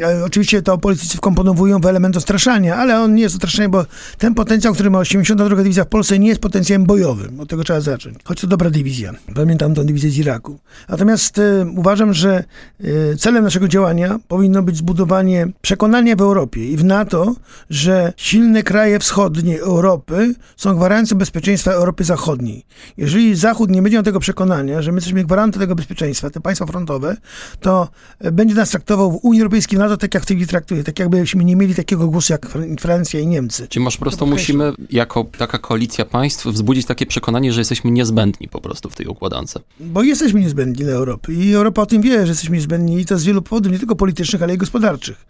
E, 0.00 0.24
oczywiście 0.24 0.62
to 0.62 0.78
politycy 0.78 1.16
wkomponowują 1.16 1.80
w 1.80 1.86
element 1.86 2.16
ostraszania, 2.16 2.76
ale 2.76 3.00
on 3.00 3.14
nie 3.14 3.22
jest 3.22 3.34
ostraszanie, 3.34 3.68
bo 3.68 3.86
ten 4.18 4.34
potencjał, 4.34 4.74
który 4.74 4.90
ma 4.90 4.98
82 4.98 5.56
dywizja 5.56 5.84
w 5.84 5.88
Polsce 5.88 6.18
nie 6.18 6.28
jest 6.28 6.40
potencjałem 6.40 6.84
bojowym. 6.84 7.40
Od 7.40 7.48
tego 7.48 7.64
trzeba 7.64 7.80
zacząć. 7.80 8.16
Choć 8.24 8.40
to 8.40 8.46
dobra 8.46 8.70
dywizja. 8.70 9.12
Pamiętam 9.34 9.74
tę 9.74 9.84
dywizję 9.84 10.10
z 10.10 10.18
Iraku. 10.18 10.58
Natomiast 10.88 11.38
y, 11.38 11.66
uważam, 11.76 12.14
że 12.14 12.44
y, 12.84 13.16
celem 13.18 13.44
naszego 13.44 13.68
działania 13.68 14.18
powinno 14.28 14.62
być 14.62 14.76
zbudowanie 14.76 15.46
przekonania 15.60 16.16
w 16.16 16.20
Europie 16.20 16.70
i 16.70 16.76
w 16.76 16.84
NATO, 16.84 17.34
że 17.70 18.12
silne 18.16 18.62
kraje 18.62 18.98
wschodnie 18.98 19.60
Europy 19.60 20.34
są 20.56 20.76
gwarancją 20.76 21.18
bezpieczeństwa 21.18 21.70
Europy 21.70 22.04
Zachodniej. 22.04 22.64
Jeżeli 22.96 23.36
Zachód 23.36 23.70
nie 23.70 23.82
będzie 23.82 23.96
miał 23.96 24.04
tego 24.04 24.20
przekonania, 24.20 24.82
że 24.82 24.92
my 24.92 24.96
jesteśmy 24.96 25.24
gwarantem 25.24 25.60
tego 25.60 25.74
bezpieczeństwa, 25.74 26.30
te 26.30 26.40
państwa 26.40 26.66
frontowe, 26.66 27.16
to 27.60 27.88
będzie 28.32 28.54
nas 28.54 28.70
traktował 28.70 29.12
w 29.12 29.18
Unii 29.22 29.40
Europejskiej 29.40 29.69
Europejskim 29.70 29.78
NATO 29.78 29.96
tak 29.96 30.14
jak 30.14 30.22
w 30.22 30.26
tej 30.26 30.36
chwili 30.36 30.48
traktuje, 30.48 30.84
tak 30.84 30.98
jakbyśmy 30.98 31.44
nie 31.44 31.56
mieli 31.56 31.74
takiego 31.74 32.08
głosu 32.08 32.32
jak 32.32 32.46
Francja 32.80 33.20
i 33.20 33.26
Niemcy. 33.26 33.68
Czyli 33.68 33.84
może 33.84 33.98
po 33.98 34.02
prostu 34.02 34.26
musimy, 34.26 34.72
jako 34.90 35.26
taka 35.38 35.58
koalicja 35.58 36.04
państw, 36.04 36.46
wzbudzić 36.46 36.86
takie 36.86 37.06
przekonanie, 37.06 37.52
że 37.52 37.60
jesteśmy 37.60 37.90
niezbędni 37.90 38.48
po 38.48 38.60
prostu 38.60 38.90
w 38.90 38.94
tej 38.94 39.06
układance. 39.06 39.58
Bo 39.80 40.02
jesteśmy 40.02 40.40
niezbędni 40.40 40.84
dla 40.84 40.92
Europy 40.92 41.34
i 41.34 41.54
Europa 41.54 41.82
o 41.82 41.86
tym 41.86 42.02
wie, 42.02 42.26
że 42.26 42.32
jesteśmy 42.32 42.56
niezbędni 42.56 43.00
i 43.00 43.06
to 43.06 43.18
z 43.18 43.24
wielu 43.24 43.42
powodów, 43.42 43.72
nie 43.72 43.78
tylko 43.78 43.96
politycznych, 43.96 44.42
ale 44.42 44.54
i 44.54 44.58
gospodarczych. 44.58 45.26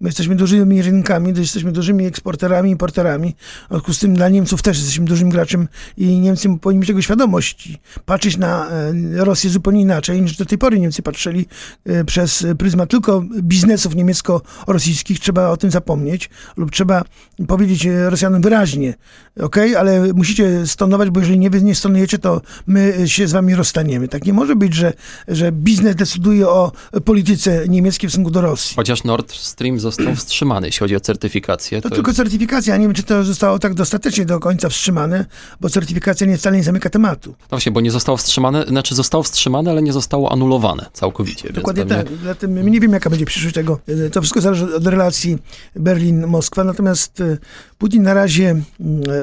My 0.00 0.08
jesteśmy 0.08 0.36
dużymi 0.36 0.82
rynkami, 0.82 1.32
jesteśmy 1.36 1.72
dużymi 1.72 2.06
eksporterami, 2.06 2.70
importerami. 2.70 3.34
W 3.66 3.68
związku 3.70 3.94
z 3.94 3.98
tym 3.98 4.14
dla 4.14 4.28
Niemców 4.28 4.62
też 4.62 4.78
jesteśmy 4.78 5.04
dużym 5.04 5.28
graczem 5.28 5.68
i 5.96 6.18
Niemcy 6.20 6.48
powinni 6.60 6.80
mieć 6.80 6.88
tego 6.88 7.02
świadomość. 7.02 7.78
Patrzeć 8.04 8.36
na 8.36 8.70
e, 8.70 8.92
Rosję 9.24 9.50
zupełnie 9.50 9.80
inaczej 9.80 10.22
niż 10.22 10.36
do 10.36 10.44
tej 10.44 10.58
pory 10.58 10.80
Niemcy 10.80 11.02
patrzyli 11.02 11.46
e, 11.84 12.04
przez 12.04 12.46
pryzmat 12.58 12.90
tylko 12.90 13.22
biznesów 13.42 13.94
niemiecko-rosyjskich. 13.94 15.20
Trzeba 15.20 15.48
o 15.48 15.56
tym 15.56 15.70
zapomnieć 15.70 16.30
lub 16.56 16.70
trzeba 16.70 17.04
powiedzieć 17.48 17.88
Rosjanom 18.08 18.42
wyraźnie, 18.42 18.94
ok, 19.40 19.56
ale 19.78 20.12
musicie 20.12 20.66
stonować, 20.66 21.10
bo 21.10 21.20
jeżeli 21.20 21.38
nie, 21.38 21.50
nie 21.50 21.74
stonujecie, 21.74 22.18
to 22.18 22.40
my 22.66 22.94
się 23.06 23.28
z 23.28 23.32
wami 23.32 23.54
rozstaniemy. 23.54 24.08
Tak 24.08 24.24
nie 24.24 24.32
może 24.32 24.56
być, 24.56 24.74
że, 24.74 24.92
że 25.28 25.52
biznes 25.52 25.96
decyduje 25.96 26.48
o 26.48 26.72
polityce 27.04 27.68
niemieckiej 27.68 28.08
w 28.08 28.12
stosunku 28.12 28.30
do 28.30 28.40
Rosji. 28.40 28.76
Chociaż 28.76 29.04
Nord 29.04 29.32
Stream 29.32 29.80
został 29.84 30.14
wstrzymany, 30.14 30.66
jeśli 30.66 30.80
chodzi 30.80 30.96
o 30.96 31.00
certyfikację. 31.00 31.82
To, 31.82 31.88
to 31.88 31.94
tylko 31.94 32.10
jest... 32.10 32.16
certyfikacja. 32.16 32.76
Nie 32.76 32.86
wiem, 32.86 32.94
czy 32.94 33.02
to 33.02 33.24
zostało 33.24 33.58
tak 33.58 33.74
dostatecznie 33.74 34.24
do 34.24 34.40
końca 34.40 34.68
wstrzymane, 34.68 35.26
bo 35.60 35.70
certyfikacja 35.70 36.26
nie 36.26 36.38
wcale 36.38 36.56
nie 36.56 36.62
zamyka 36.62 36.90
tematu. 36.90 37.30
No 37.30 37.46
właśnie, 37.50 37.72
bo 37.72 37.80
nie 37.80 37.90
zostało 37.90 38.18
wstrzymane, 38.18 38.64
znaczy 38.66 38.94
zostało 38.94 39.22
wstrzymane, 39.22 39.70
ale 39.70 39.82
nie 39.82 39.92
zostało 39.92 40.32
anulowane 40.32 40.86
całkowicie. 40.92 41.52
Dokładnie 41.52 41.86
pewnie... 41.86 42.04
tak. 42.34 42.50
Nie 42.50 42.80
wiem, 42.80 42.92
jaka 42.92 43.10
będzie 43.10 43.26
przyszłość 43.26 43.54
tego. 43.54 43.80
To 44.12 44.20
wszystko 44.20 44.40
zależy 44.40 44.74
od 44.74 44.86
relacji 44.86 45.38
Berlin-Moskwa. 45.76 46.64
Natomiast 46.64 47.20
e, 47.20 47.36
Putin 47.78 48.02
na 48.02 48.14
razie 48.14 48.50
mm, 48.50 48.64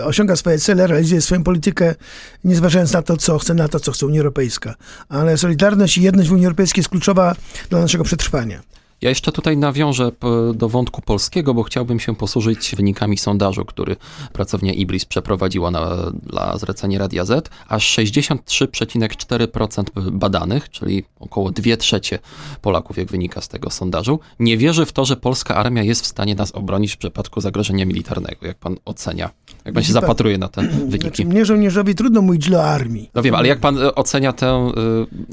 osiąga 0.04 0.36
swoje 0.36 0.60
cele, 0.60 0.88
realizuje 0.88 1.22
swoją 1.22 1.44
politykę, 1.44 1.96
nie 2.44 2.56
zważając 2.56 2.94
na 2.94 3.02
to, 3.02 3.18
co 3.18 3.40
chce 3.40 3.54
na 3.54 3.68
to, 3.68 3.80
co 3.80 3.92
chce 3.92 4.06
Unia 4.06 4.20
Europejska. 4.20 4.76
Ale 5.10 5.38
solidarność 5.38 5.98
i 5.98 6.02
jedność 6.02 6.30
w 6.30 6.34
Unii 6.34 6.46
Europejskiej 6.46 6.80
jest 6.82 6.90
kluczowa 6.90 7.36
dla 7.70 7.82
naszego 7.82 8.04
przetrwania. 8.04 8.62
Ja 9.02 9.10
jeszcze 9.10 9.32
tutaj 9.32 9.58
nawiążę 9.58 10.12
do 10.54 10.70
wątku 10.70 11.02
polskiego, 11.02 11.54
bo 11.54 11.64
chciałbym 11.64 12.00
się 12.00 12.16
posłużyć 12.16 12.76
wynikami 12.76 13.18
sondażu, 13.18 13.66
który 13.66 13.96
pracownia 14.34 14.74
Ibris 14.74 15.06
przeprowadziła 15.06 15.72
na, 15.72 16.12
dla 16.24 16.58
zlecenia 16.58 17.00
Radia 17.00 17.26
Z. 17.26 17.50
Aż 17.68 17.98
63,4% 17.98 20.12
badanych, 20.12 20.70
czyli 20.70 21.04
około 21.20 21.52
2 21.52 21.78
trzecie 21.78 22.20
Polaków, 22.62 22.98
jak 22.98 23.12
wynika 23.12 23.42
z 23.42 23.48
tego 23.48 23.70
sondażu, 23.70 24.20
nie 24.40 24.58
wierzy 24.58 24.86
w 24.86 24.92
to, 24.92 25.06
że 25.06 25.18
polska 25.18 25.56
armia 25.56 25.84
jest 25.84 26.04
w 26.04 26.08
stanie 26.08 26.36
nas 26.36 26.52
obronić 26.52 26.94
w 26.94 26.98
przypadku 26.98 27.42
zagrożenia 27.42 27.86
militarnego. 27.86 28.48
Jak 28.48 28.58
pan 28.58 28.76
ocenia? 28.86 29.30
Jak 29.66 29.74
pan 29.74 29.84
się 29.84 29.94
zapatruje 29.94 30.38
na 30.38 30.48
te 30.48 30.62
wyniki? 30.68 31.00
Znaczy, 31.00 31.26
mnie 31.26 31.46
żołnierzowi 31.46 31.96
trudno 31.96 32.22
mówić 32.22 32.52
o 32.52 32.64
armii. 32.64 33.10
No 33.14 33.22
wiem, 33.22 33.36
ale 33.36 33.48
jak 33.48 33.60
pan 33.60 33.78
e, 33.78 33.96
ocenia 33.96 34.34
tę 34.34 34.72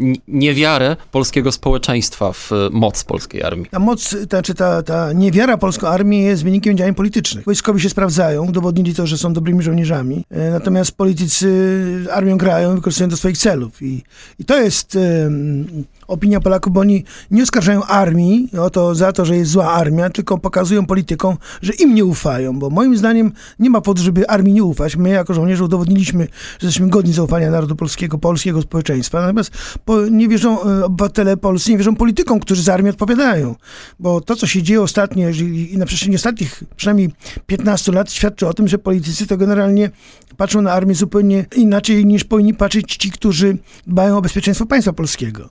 y, 0.01 0.13
niewiarę 0.29 0.97
polskiego 1.11 1.53
społeczeństwa 1.53 2.33
w 2.33 2.51
moc 2.71 3.05
polskiej 3.05 3.43
armii? 3.43 3.58
Ta 3.71 3.79
moc, 3.79 4.17
ta, 4.29 4.43
czy 4.43 4.55
ta, 4.55 4.83
ta 4.83 5.13
niewiara 5.13 5.59
polskiej 5.59 5.89
armii 5.89 6.25
jest 6.25 6.45
wynikiem 6.45 6.77
działań 6.77 6.95
politycznych. 6.95 7.45
Wojskowi 7.45 7.81
się 7.81 7.89
sprawdzają, 7.89 8.47
udowodnili 8.47 8.95
to, 8.95 9.07
że 9.07 9.19
są 9.19 9.33
dobrymi 9.33 9.63
żołnierzami, 9.63 10.25
e, 10.31 10.51
natomiast 10.51 10.93
politycy 10.93 11.49
armią 12.13 12.37
grają 12.37 12.75
wykorzystują 12.75 13.09
do 13.09 13.17
swoich 13.17 13.39
celów. 13.39 13.83
I, 13.83 14.03
i 14.39 14.45
to 14.45 14.61
jest 14.61 14.99
opinia 16.09 16.41
Polaków, 16.41 16.73
bo 16.73 16.81
oni 16.81 17.05
nie 17.31 17.43
oskarżają 17.43 17.85
armii 17.85 18.49
o 18.61 18.71
to, 18.71 18.95
za 18.95 19.13
to, 19.13 19.25
że 19.25 19.37
jest 19.37 19.51
zła 19.51 19.73
armia, 19.73 20.11
tylko 20.11 20.39
pokazują 20.39 20.87
politykom, 20.87 21.37
że 21.63 21.73
im 21.73 21.95
nie 21.95 22.05
ufają, 22.05 22.59
bo 22.59 22.71
moim 22.71 22.97
zdaniem 22.97 23.33
nie 23.59 23.71
ma 23.71 23.81
powodu, 23.81 24.03
żeby 24.03 24.29
armii 24.29 24.53
nie 24.53 24.65
ufać. 24.65 24.97
My 24.97 25.09
jako 25.09 25.35
żołnierze 25.35 25.65
udowodniliśmy, 25.65 26.29
że 26.59 26.67
jesteśmy 26.67 26.89
godni 26.89 27.13
zaufania 27.13 27.51
narodu 27.51 27.77
polskiego, 27.77 28.19
polskiego 28.19 28.63
społeczeństwa. 28.63 29.21
Natomiast 29.21 29.51
nie 30.11 30.29
wierzą 30.29 30.63
e, 30.63 30.85
obywatele 30.85 31.37
polscy, 31.37 31.71
nie 31.71 31.79
wierzą 31.79 31.97
politykom, 31.97 32.41
którzy 32.41 32.63
za 32.63 32.75
armię 32.75 32.91
odpowiadają. 32.91 33.55
Bo 34.01 34.21
to, 34.21 34.37
co 34.37 34.47
się 34.47 34.63
dzieje 34.63 34.83
ostatnio 34.83 35.29
i 35.29 35.75
na 35.79 35.87
przestrzeni 35.87 36.17
ostatnich 36.17 36.65
przynajmniej 36.77 37.11
15 37.47 37.93
lat 37.93 38.13
świadczy 38.13 38.49
o 38.49 38.55
tym, 38.55 38.69
że 38.69 38.79
politycy 38.79 39.27
to 39.27 39.37
generalnie 39.37 39.91
patrzą 40.37 40.63
na 40.63 40.73
armię 40.73 40.95
zupełnie 40.95 41.47
inaczej 41.57 42.07
niż 42.07 42.25
powinni 42.25 42.55
patrzeć 42.55 42.97
ci, 42.97 43.11
którzy 43.11 43.59
dbają 43.87 44.17
o 44.17 44.23
bezpieczeństwo 44.23 44.67
państwa 44.67 44.93
polskiego. 44.93 45.51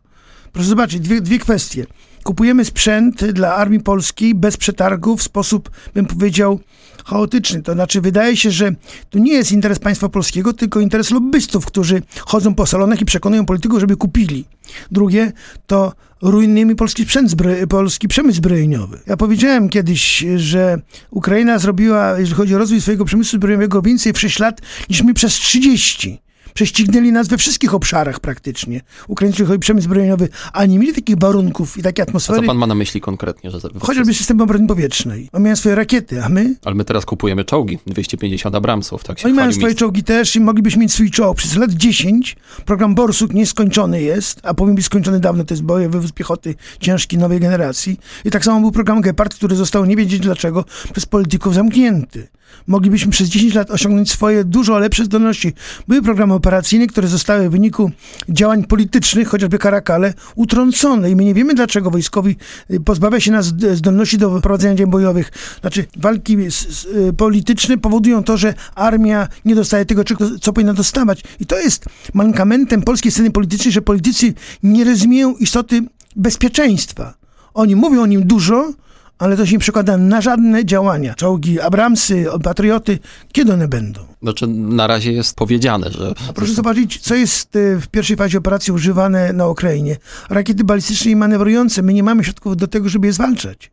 Proszę 0.58 0.70
zobaczyć, 0.70 1.00
dwie, 1.00 1.22
dwie 1.22 1.40
kwestie. 1.40 1.86
Kupujemy 2.24 2.66
sprzęt 2.66 3.26
dla 3.26 3.56
armii 3.56 3.80
polskiej 3.80 4.36
bez 4.36 4.58
przetargu 4.58 5.18
w 5.18 5.24
sposób, 5.24 5.70
bym 5.94 6.06
powiedział, 6.06 6.60
chaotyczny. 7.06 7.62
To 7.62 7.74
znaczy, 7.74 8.02
wydaje 8.02 8.38
się, 8.38 8.52
że 8.52 8.76
tu 9.10 9.20
nie 9.20 9.34
jest 9.34 9.52
interes 9.52 9.80
państwa 9.80 10.10
polskiego, 10.10 10.54
tylko 10.54 10.80
interes 10.80 11.12
lobbystów, 11.12 11.66
którzy 11.66 12.02
chodzą 12.20 12.56
po 12.56 12.66
salonach 12.66 13.02
i 13.02 13.06
przekonują 13.06 13.46
polityków, 13.46 13.80
żeby 13.80 13.96
kupili. 13.96 14.46
Drugie 14.92 15.32
to 15.68 15.94
rujnujemy 16.22 16.76
polski, 16.76 17.04
sprzęt 17.04 17.36
polski 17.70 18.08
przemysł 18.08 18.38
zbrojeniowy. 18.38 19.00
Ja 19.08 19.18
powiedziałem 19.18 19.70
kiedyś, 19.70 20.26
że 20.36 20.82
Ukraina 21.12 21.60
zrobiła, 21.60 22.20
jeżeli 22.20 22.36
chodzi 22.36 22.56
o 22.56 22.58
rozwój 22.58 22.82
swojego 22.82 23.06
przemysłu 23.06 23.38
zbrojeniowego, 23.38 23.82
więcej 23.82 24.14
w 24.14 24.20
6 24.20 24.40
lat 24.40 24.62
niż 24.90 25.04
my 25.04 25.14
przez 25.14 25.34
30 25.34 26.27
prześcignęli 26.58 27.12
nas 27.12 27.28
we 27.28 27.38
wszystkich 27.38 27.74
obszarach 27.74 28.20
praktycznie. 28.20 28.82
Ukraińcy 29.08 29.46
chodzi 29.46 29.60
przemysł 29.60 29.86
zbrojeniowy, 29.86 30.30
a 30.54 30.66
nie 30.66 30.80
mieli 30.80 30.94
takich 30.94 31.20
warunków 31.20 31.78
i 31.78 31.84
takiej 31.84 32.04
atmosfery. 32.04 32.40
A 32.40 32.42
co 32.42 32.48
pan 32.48 32.58
ma 32.58 32.68
na 32.68 32.76
myśli 32.76 33.02
konkretnie? 33.02 33.52
Że 33.52 33.60
Chociażby 33.80 34.14
system 34.14 34.42
obrony 34.42 34.68
powietrznej. 34.68 35.30
Oni 35.34 35.44
mają 35.44 35.56
swoje 35.56 35.76
rakiety, 35.76 36.24
a 36.24 36.30
my? 36.30 36.56
Ale 36.66 36.76
my 36.76 36.86
teraz 36.86 37.06
kupujemy 37.06 37.46
czołgi, 37.46 37.80
250 37.88 38.56
Abramsów, 38.56 39.04
tak 39.04 39.20
się 39.20 39.26
Oni 39.26 39.34
mają 39.34 39.54
swoje 39.54 39.76
czołgi 39.76 40.04
też 40.04 40.36
i 40.36 40.40
moglibyśmy 40.40 40.82
mieć 40.82 40.94
swój 40.94 41.12
czołg. 41.12 41.38
Przez 41.38 41.56
lat 41.56 41.72
10 41.72 42.36
program 42.66 42.96
Borsuk 42.96 43.34
nieskończony 43.34 44.02
jest, 44.02 44.40
a 44.44 44.54
powinien 44.54 44.76
być 44.76 44.86
skończony 44.86 45.20
dawno, 45.20 45.44
to 45.44 45.54
jest 45.54 45.64
boje 45.64 45.90
wywóz 45.90 46.12
piechoty 46.12 46.56
ciężkiej 46.80 47.20
nowej 47.20 47.40
generacji. 47.40 48.00
I 48.26 48.32
tak 48.32 48.46
samo 48.46 48.62
był 48.62 48.72
program 48.72 49.02
Gepard, 49.02 49.36
który 49.36 49.56
został, 49.56 49.86
nie 49.86 49.96
wiedzieć 49.96 50.20
dlaczego, 50.20 50.66
przez 50.94 51.06
polityków 51.06 51.54
zamknięty 51.54 52.28
moglibyśmy 52.68 53.12
przez 53.12 53.30
10 53.30 53.54
lat 53.54 53.72
osiągnąć 53.72 54.12
swoje 54.12 54.44
dużo 54.44 54.80
lepsze 54.80 55.06
zdolności. 55.06 55.54
Były 55.88 56.02
programy 56.02 56.34
operacyjne, 56.48 56.88
które 56.88 57.08
zostały 57.08 57.50
w 57.50 57.52
wyniku 57.52 57.92
działań 58.30 58.64
politycznych, 58.64 59.28
chociażby 59.28 59.58
Karakale, 59.58 60.14
utrącone 60.36 61.12
i 61.12 61.16
my 61.16 61.26
nie 61.26 61.34
wiemy, 61.34 61.54
dlaczego 61.54 61.92
wojskowi 61.92 62.36
y, 62.72 62.80
pozbawia 62.80 63.20
się 63.20 63.32
nas 63.32 63.46
zdolności 63.74 64.18
do 64.18 64.42
prowadzenia 64.42 64.76
działań 64.76 64.92
bojowych. 64.92 65.32
Znaczy, 65.62 65.86
walki 65.98 66.38
y, 66.40 67.14
polityczne 67.18 67.78
powodują 67.78 68.24
to, 68.24 68.38
że 68.38 68.54
armia 68.76 69.28
nie 69.46 69.56
dostaje 69.56 69.86
tego, 69.86 70.04
co 70.42 70.54
powinna 70.54 70.74
dostawać. 70.74 71.24
I 71.40 71.46
to 71.46 71.60
jest 71.60 71.86
mankamentem 72.14 72.82
polskiej 72.82 73.12
sceny 73.12 73.32
politycznej, 73.32 73.72
że 73.72 73.82
politycy 73.82 74.34
nie 74.64 74.84
rozumieją 74.84 75.36
istoty 75.36 75.82
bezpieczeństwa. 76.16 77.14
Oni 77.54 77.76
mówią 77.76 78.02
o 78.02 78.06
nim 78.06 78.28
dużo, 78.28 78.74
ale 79.20 79.38
to 79.38 79.46
się 79.46 79.52
nie 79.52 79.60
przekłada 79.60 79.98
na 79.98 80.22
żadne 80.22 80.66
działania. 80.66 81.16
Czołgi, 81.16 81.62
Abramsy, 81.62 82.26
Patrioty, 82.44 83.00
kiedy 83.32 83.54
one 83.54 83.68
będą? 83.68 84.02
Znaczy, 84.22 84.48
na 84.48 84.88
razie 84.88 85.12
jest 85.12 85.36
powiedziane, 85.36 85.92
że... 85.92 86.14
A 86.30 86.34
proszę 86.34 86.54
zobaczyć, 86.54 87.00
co 87.00 87.16
jest 87.16 87.56
e, 87.56 87.76
w 87.82 87.88
pierwszej 87.88 88.18
fazie 88.18 88.38
operacji 88.38 88.74
używane 88.74 89.34
na 89.34 89.48
Ukrainie. 89.48 89.98
Rakiety 90.30 90.64
balistyczne 90.64 91.12
i 91.12 91.16
manewrujące. 91.16 91.82
My 91.82 91.94
nie 91.94 92.04
mamy 92.04 92.24
środków 92.24 92.58
do 92.58 92.68
tego, 92.68 92.90
żeby 92.90 93.08
je 93.08 93.14
zwalczać. 93.14 93.72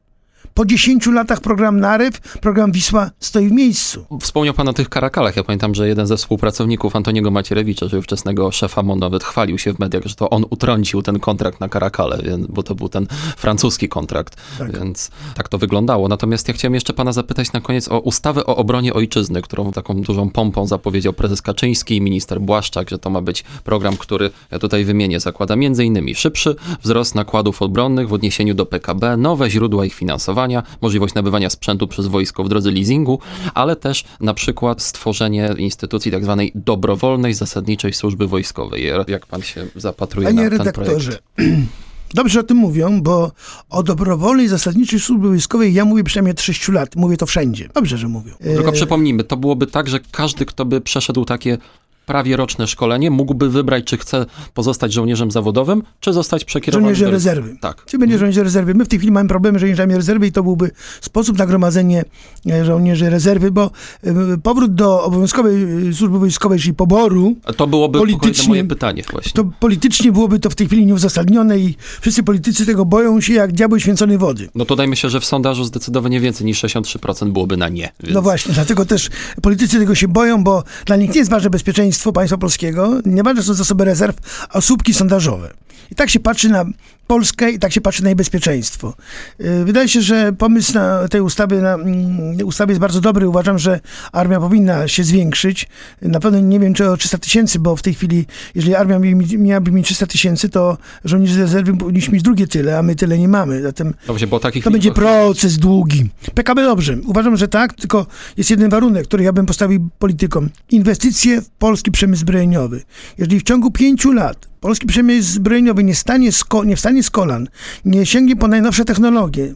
Po 0.55 0.65
10 0.65 1.07
latach 1.07 1.41
program 1.41 1.81
Narew, 1.81 2.21
program 2.21 2.73
Wisła 2.73 3.11
stoi 3.21 3.49
w 3.49 3.53
miejscu. 3.53 4.07
Wspomniał 4.21 4.55
pan 4.55 4.69
o 4.69 4.73
tych 4.73 4.89
karakalach. 4.89 5.37
Ja 5.37 5.45
pamiętam, 5.45 5.75
że 5.75 5.89
jeden 5.89 6.07
ze 6.07 6.17
współpracowników 6.17 6.97
Antoniego 6.97 7.31
Macierewicza, 7.31 7.87
czyli 7.89 7.99
ówczesnego 7.99 8.53
szefa 8.53 8.83
MON, 8.83 8.99
nawet 8.99 9.25
chwalił 9.25 9.59
się 9.59 9.73
w 9.73 9.79
mediach, 9.79 10.05
że 10.05 10.15
to 10.15 10.31
on 10.31 10.45
utrącił 10.51 11.03
ten 11.03 11.21
kontrakt 11.21 11.61
na 11.61 11.69
karakale, 11.69 12.23
bo 12.49 12.63
to 12.63 12.75
był 12.75 12.89
ten 12.89 13.07
francuski 13.37 13.89
kontrakt, 13.89 14.37
tak. 14.59 14.79
więc 14.79 15.11
tak 15.35 15.49
to 15.49 15.59
wyglądało. 15.59 16.09
Natomiast 16.09 16.49
ja 16.49 16.55
chciałem 16.55 16.75
jeszcze 16.75 16.93
pana 16.93 17.13
zapytać 17.13 17.53
na 17.53 17.61
koniec 17.61 17.89
o 17.89 17.99
ustawę 18.01 18.47
o 18.47 18.57
obronie 18.57 18.95
ojczyzny, 18.95 19.43
którą 19.43 19.73
taką 19.73 20.03
dużą 20.03 20.31
pompą 20.31 20.67
zapowiedział 20.67 21.13
prezes 21.13 21.43
Kaczyński 21.43 21.97
i 21.97 22.01
minister 22.01 22.41
Błaszczak, 22.41 22.91
że 22.91 22.99
to 22.99 23.11
ma 23.11 23.21
być 23.21 23.45
program, 23.65 23.97
który 23.97 24.31
ja 24.51 24.59
tutaj 24.59 24.85
wymienię, 24.85 25.21
zakłada 25.21 25.57
między 25.57 25.85
innymi 25.85 26.15
szybszy 26.15 26.57
wzrost 26.83 27.15
nakładów 27.15 27.63
obronnych 27.63 28.09
w 28.09 28.13
odniesieniu 28.13 28.55
do 28.55 28.67
PKB, 28.67 29.17
nowe 29.17 29.51
źródła 29.51 29.85
ich 29.85 29.95
finansowania, 29.95 30.34
możliwość 30.81 31.15
nabywania 31.15 31.51
sprzętu 31.51 31.89
przez 31.89 32.07
wojsko 32.07 32.45
w 32.45 32.49
drodze 32.49 32.71
leasingu, 32.71 33.19
ale 33.55 33.77
też 33.77 34.05
na 34.21 34.35
przykład 34.35 34.83
stworzenie 34.83 35.55
instytucji 35.59 36.13
tak 36.13 36.25
zwanej 36.25 36.53
dobrowolnej 36.55 37.35
zasadniczej 37.35 37.93
służby 37.93 38.27
wojskowej. 38.27 38.87
Jak 39.09 39.27
pan 39.27 39.43
się 39.43 39.67
zapatruje 39.77 40.27
Panie 40.29 40.43
na 40.43 40.51
ten 40.51 40.59
redaktorze, 40.59 41.19
projekt? 41.35 41.63
Dobrze 42.15 42.41
o 42.41 42.43
tym 42.43 42.57
mówią, 42.57 43.03
bo 43.03 43.33
o 43.71 43.83
dobrowolnej 43.83 44.49
zasadniczej 44.49 45.01
służbie 45.01 45.29
wojskowej 45.29 45.75
ja 45.75 45.85
mówię 45.85 46.05
przynajmniej 46.05 46.33
od 46.33 46.41
6 46.41 46.69
lat. 46.69 46.97
Mówię 46.97 47.17
to 47.17 47.27
wszędzie. 47.27 47.69
Dobrze, 47.75 47.99
że 47.99 48.09
mówią. 48.09 48.35
Tylko 48.43 48.73
przypomnijmy, 48.73 49.25
to 49.25 49.37
byłoby 49.37 49.67
tak, 49.67 49.89
że 49.89 50.01
każdy, 50.13 50.47
kto 50.47 50.65
by 50.65 50.81
przeszedł 50.81 51.25
takie 51.25 51.59
prawie 52.07 52.37
roczne 52.37 52.67
szkolenie, 52.67 53.11
mógłby 53.11 53.51
wybrać, 53.51 53.85
czy 53.85 53.97
chce 53.97 54.27
pozostać 54.55 54.93
żołnierzem 54.93 55.31
zawodowym, 55.31 55.83
czy 56.01 56.13
zostać 56.13 56.45
przekierowany 56.45 56.85
Żołnierzem 56.85 57.07
do... 57.07 57.13
rezerwy. 57.13 57.57
Tak. 57.61 57.85
Czy 57.87 57.99
będzie 57.99 58.19
żołnierzem 58.19 58.45
rezerwy? 58.45 58.75
My 58.75 58.85
w 58.85 58.89
tej 58.89 58.99
chwili 58.99 59.13
mamy 59.13 59.29
problemy 59.29 59.59
z 59.59 59.61
żołnierzami 59.61 59.95
rezerwy 59.95 60.27
i 60.27 60.33
to 60.33 60.43
byłby 60.43 60.71
sposób 61.01 61.39
na 61.39 61.47
gromadzenie 61.47 62.05
e, 62.51 62.65
żołnierzy 62.65 63.11
rezerwy, 63.11 63.51
bo 63.51 63.71
e, 64.03 64.15
powrót 64.43 64.75
do 64.75 65.05
obowiązkowej 65.05 65.89
e, 65.89 65.93
służby 65.95 66.19
wojskowej, 66.19 66.59
czyli 66.59 66.75
poboru... 66.75 67.37
A 67.45 67.53
to 67.53 67.67
byłoby 67.67 67.99
politycznie, 67.99 68.49
moje 68.49 68.65
pytanie 68.65 69.03
właśnie. 69.13 69.33
To 69.33 69.51
politycznie 69.61 70.13
byłoby 70.13 70.39
to 70.39 70.51
w 70.51 70.55
tej 70.55 70.67
chwili 70.67 70.87
nieuzasadnione 70.87 71.59
i 71.59 71.77
wszyscy 72.01 72.23
politycy 72.23 72.67
tego 72.67 72.85
boją 72.85 73.21
się 73.21 73.33
jak 73.33 73.53
diabeł 73.53 73.81
święconej 73.81 74.19
wody. 74.19 74.49
No 74.55 74.65
to 74.65 74.77
dajmy 74.77 74.97
się, 74.97 75.11
że 75.11 75.21
w 75.21 75.25
sondażu 75.25 75.65
zdecydowanie 75.65 76.21
więcej 76.21 76.47
niż 76.47 76.65
63% 76.65 77.31
byłoby 77.31 77.57
na 77.57 77.69
nie. 77.69 77.93
Więc... 78.01 78.15
No 78.15 78.23
właśnie, 78.23 78.55
dlatego 78.55 78.85
też 78.85 79.11
politycy 79.43 79.79
tego 79.79 79.95
się 79.95 80.09
boją, 80.09 80.45
bo 80.45 80.65
dla 80.87 80.97
nich 80.97 81.11
nie 81.11 81.19
jest 81.19 81.31
ważne 81.31 81.51
bezpieczeństwo 81.51 81.94
państwa 82.13 82.39
polskiego, 82.39 83.01
nieważne 83.05 83.43
są 83.43 83.55
zasoby 83.55 83.85
rezerw, 83.85 84.47
a 84.49 84.61
słupki 84.61 84.95
sondażowe. 84.95 85.51
I 85.91 85.95
tak 85.95 86.11
się 86.11 86.21
patrzy 86.21 86.49
na 86.49 86.65
Polskę 87.07 87.51
i 87.51 87.59
tak 87.59 87.73
się 87.73 87.81
patrzy 87.81 88.03
na 88.03 88.09
jej 88.09 88.17
bezpieczeństwo. 88.17 88.95
Y, 89.41 89.65
wydaje 89.65 89.89
się, 89.89 90.01
że 90.01 90.33
pomysł 90.33 90.75
na 90.75 91.09
tej 91.09 91.21
ustawy, 91.21 91.63
na 91.63 91.75
mm, 91.75 92.47
ustawy 92.47 92.73
jest 92.73 92.81
bardzo 92.81 93.01
dobry. 93.01 93.29
Uważam, 93.29 93.59
że 93.59 93.81
armia 94.13 94.41
powinna 94.41 94.89
się 94.89 95.05
zwiększyć. 95.05 95.69
Na 96.03 96.21
pewno 96.21 96.41
nie 96.41 96.61
wiem, 96.61 96.75
czy 96.75 96.91
o 96.91 96.97
300 96.97 97.19
tysięcy, 97.19 97.59
bo 97.59 97.77
w 97.77 97.83
tej 97.83 97.95
chwili, 97.95 98.27
jeżeli 98.55 98.75
armia 98.75 98.99
miałaby 99.39 99.73
mieć 99.73 99.87
300 99.87 100.07
tysięcy, 100.07 100.49
to 100.49 100.79
żołnierze 101.05 101.41
rezerwy 101.41 101.77
powinniśmy 101.77 102.15
mieć 102.15 102.23
drugie 102.23 102.47
tyle, 102.47 102.79
a 102.79 102.83
my 102.83 102.95
tyle 102.97 103.19
nie 103.19 103.29
mamy. 103.29 103.63
Zatem 103.63 103.95
bo 104.29 104.41
takich 104.41 104.65
to 104.65 104.71
będzie 104.71 104.93
proces 104.93 105.59
długi. 105.59 106.09
PKB 106.35 106.63
dobrze. 106.63 106.97
Uważam, 107.07 107.37
że 107.37 107.49
tak, 107.49 107.73
tylko 107.73 108.07
jest 108.37 108.51
jeden 108.51 108.71
warunek, 108.71 109.07
który 109.07 109.25
ja 109.25 109.33
bym 109.33 109.47
postawił 109.47 109.89
politykom. 109.99 110.51
Inwestycje 110.71 111.41
w 111.43 111.51
polski 111.51 111.91
przemysł 111.91 112.21
zbrojeniowy. 112.21 112.83
Jeżeli 113.19 113.41
w 113.41 113.43
ciągu 113.43 113.71
pięciu 113.71 114.13
lat 114.13 114.54
polski 114.65 114.87
przemysł 114.87 115.33
zbrojeniowy 115.33 115.85
nie, 115.85 115.95
stanie 115.95 116.31
nie 116.65 116.77
wstanie 116.77 117.03
z 117.03 117.11
kolan, 117.11 117.49
nie 117.85 118.07
sięgnie 118.07 118.37
po 118.37 118.49
najnowsze 118.49 118.85
technologie, 118.85 119.55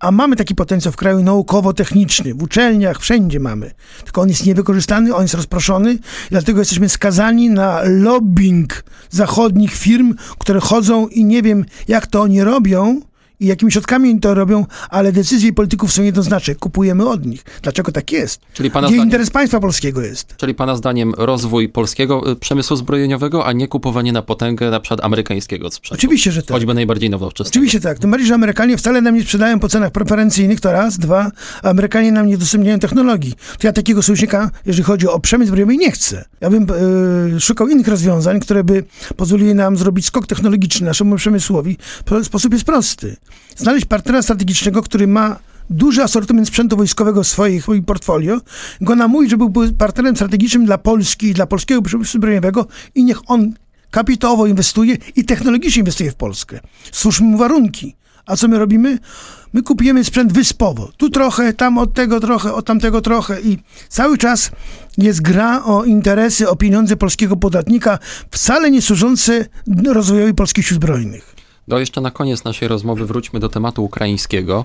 a 0.00 0.10
mamy 0.10 0.36
taki 0.36 0.54
potencjał 0.54 0.92
w 0.92 0.96
kraju 0.96 1.22
naukowo-techniczny, 1.22 2.34
w 2.34 2.42
uczelniach, 2.42 3.00
wszędzie 3.00 3.40
mamy. 3.40 3.70
Tylko 4.04 4.20
on 4.20 4.28
jest 4.28 4.46
niewykorzystany, 4.46 5.14
on 5.14 5.22
jest 5.22 5.34
rozproszony 5.34 5.98
dlatego 6.30 6.58
jesteśmy 6.58 6.88
skazani 6.88 7.50
na 7.50 7.80
lobbying 7.84 8.84
zachodnich 9.10 9.74
firm, 9.74 10.14
które 10.38 10.60
chodzą 10.60 11.08
i 11.08 11.24
nie 11.24 11.42
wiem, 11.42 11.64
jak 11.88 12.06
to 12.06 12.22
oni 12.22 12.44
robią 12.44 13.00
i 13.40 13.46
jakimi 13.46 13.72
środkami 13.72 14.10
oni 14.10 14.20
to 14.20 14.34
robią, 14.34 14.66
ale 14.90 15.12
decyzje 15.12 15.52
polityków 15.52 15.92
są 15.92 16.02
jednoznaczne. 16.02 16.54
Kupujemy 16.54 17.08
od 17.08 17.26
nich. 17.26 17.44
Dlaczego 17.62 17.92
tak 17.92 18.12
jest? 18.12 18.40
Czyli 18.52 18.70
pana 18.70 18.88
Gdzie 18.88 18.96
zdaniem- 18.96 19.04
interes 19.04 19.30
państwa 19.30 19.60
polskiego 19.60 20.00
jest? 20.02 20.36
Czyli 20.36 20.54
pana 20.54 20.76
zdaniem 20.76 21.14
rozwój 21.16 21.68
polskiego 21.68 22.30
y, 22.30 22.36
przemysłu 22.36 22.76
zbrojeniowego, 22.76 23.46
a 23.46 23.52
nie 23.52 23.68
kupowanie 23.68 24.12
na 24.12 24.22
potęgę 24.22 24.70
na 24.70 24.80
przykład 24.80 25.04
amerykańskiego 25.04 25.70
sprzętu? 25.70 26.00
Oczywiście, 26.00 26.32
że 26.32 26.42
tak. 26.42 26.50
Choćby 26.56 26.74
najbardziej 26.74 27.10
nowoczesnego. 27.10 27.48
Oczywiście 27.50 27.80
tak. 27.80 27.98
Tym 27.98 28.10
bardziej, 28.10 28.26
że 28.28 28.34
Amerykanie 28.34 28.76
wcale 28.76 29.00
nam 29.00 29.14
nie 29.14 29.22
sprzedają 29.22 29.60
po 29.60 29.68
cenach 29.68 29.90
preferencyjnych, 29.92 30.60
to 30.60 30.72
raz. 30.72 30.98
Dwa, 30.98 31.30
Amerykanie 31.62 32.12
nam 32.12 32.26
nie 32.26 32.34
udostępniają 32.36 32.78
technologii. 32.78 33.34
To 33.58 33.66
ja 33.66 33.72
takiego 33.72 34.02
sojusznika, 34.02 34.50
jeżeli 34.66 34.84
chodzi 34.84 35.08
o 35.08 35.20
przemysł 35.20 35.48
zbrojeniowy, 35.48 35.76
nie 35.76 35.90
chcę. 35.92 36.24
Ja 36.40 36.50
bym 36.50 36.66
e, 37.36 37.40
szukał 37.40 37.68
innych 37.68 37.88
rozwiązań, 37.88 38.40
które 38.40 38.64
by 38.64 38.84
pozwoliły 39.16 39.54
nam 39.54 39.76
zrobić 39.76 40.06
skok 40.06 40.26
technologiczny 40.26 40.86
naszemu 40.86 41.16
przemysłowi. 41.16 41.76
Sposób 42.22 42.52
jest 42.52 42.64
prosty. 42.64 43.16
Znaleźć 43.56 43.86
partnera 43.86 44.22
strategicznego, 44.22 44.82
który 44.82 45.06
ma 45.06 45.36
duży 45.70 46.02
asortyment 46.02 46.48
sprzętu 46.48 46.76
wojskowego 46.76 47.24
swoich- 47.24 47.62
swoim 47.62 47.84
portfolio, 47.84 48.40
go 48.80 48.96
namówić, 48.96 49.30
żeby 49.30 49.48
był 49.48 49.72
partnerem 49.72 50.16
strategicznym 50.16 50.64
dla 50.64 50.78
Polski 50.78 51.34
dla 51.34 51.46
polskiego 51.46 51.82
przemysłu 51.82 52.18
zbrojeniowego 52.18 52.66
i 52.94 53.04
niech 53.04 53.30
on 53.30 53.54
kapitałowo 53.90 54.46
inwestuje 54.46 54.96
i 55.16 55.24
technologicznie 55.24 55.80
inwestuje 55.80 56.10
w 56.10 56.14
Polskę. 56.14 56.60
Stwórzmy 56.92 57.26
mu 57.26 57.38
warunki. 57.38 57.96
A 58.26 58.36
co 58.36 58.48
my 58.48 58.58
robimy? 58.58 58.98
My 59.52 59.62
kupujemy 59.62 60.04
sprzęt 60.04 60.32
wyspowo. 60.32 60.90
Tu 60.96 61.10
trochę, 61.10 61.52
tam 61.52 61.78
od 61.78 61.94
tego 61.94 62.20
trochę, 62.20 62.54
od 62.54 62.66
tamtego 62.66 63.00
trochę 63.00 63.40
i 63.40 63.58
cały 63.88 64.18
czas 64.18 64.50
jest 64.98 65.22
gra 65.22 65.64
o 65.64 65.84
interesy, 65.84 66.48
o 66.48 66.56
pieniądze 66.56 66.96
polskiego 66.96 67.36
podatnika, 67.36 67.98
wcale 68.30 68.70
nie 68.70 68.82
służące 68.82 69.46
rozwojowi 69.86 70.34
polskich 70.34 70.66
sił 70.66 70.76
zbrojnych. 70.76 71.37
No 71.68 71.78
jeszcze 71.78 72.00
na 72.00 72.10
koniec 72.10 72.44
naszej 72.44 72.68
rozmowy 72.68 73.06
wróćmy 73.06 73.40
do 73.40 73.48
tematu 73.48 73.84
ukraińskiego. 73.84 74.64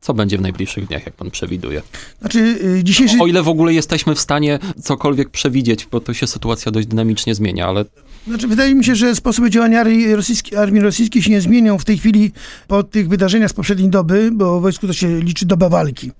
Co 0.00 0.14
będzie 0.14 0.38
w 0.38 0.40
najbliższych 0.40 0.86
dniach, 0.86 1.06
jak 1.06 1.14
pan 1.14 1.30
przewiduje? 1.30 1.82
Znaczy, 2.20 2.38
y, 2.38 2.84
dzisiejszy... 2.84 3.18
O 3.20 3.26
ile 3.26 3.42
w 3.42 3.48
ogóle 3.48 3.74
jesteśmy 3.74 4.14
w 4.14 4.20
stanie 4.20 4.58
cokolwiek 4.82 5.30
przewidzieć, 5.30 5.88
bo 5.92 6.00
to 6.00 6.14
się 6.14 6.26
sytuacja 6.26 6.72
dość 6.72 6.86
dynamicznie 6.86 7.34
zmienia, 7.34 7.66
ale 7.66 7.84
Znaczy, 8.26 8.48
wydaje 8.48 8.74
mi 8.74 8.84
się, 8.84 8.94
że 8.94 9.16
sposoby 9.16 9.50
działania 9.50 9.80
armii 9.80 10.16
rosyjskiej, 10.16 10.58
armii 10.58 10.80
rosyjskiej 10.80 11.22
się 11.22 11.30
nie 11.30 11.40
zmienią 11.40 11.78
w 11.78 11.84
tej 11.84 11.98
chwili 11.98 12.32
po 12.68 12.82
tych 12.82 13.08
wydarzeniach 13.08 13.50
z 13.50 13.52
poprzedniej 13.52 13.88
doby, 13.88 14.30
bo 14.32 14.58
w 14.58 14.62
wojsku 14.62 14.86
to 14.86 14.92
się 14.92 15.20
liczy 15.20 15.46
doba 15.46 15.68
walki. 15.68 16.10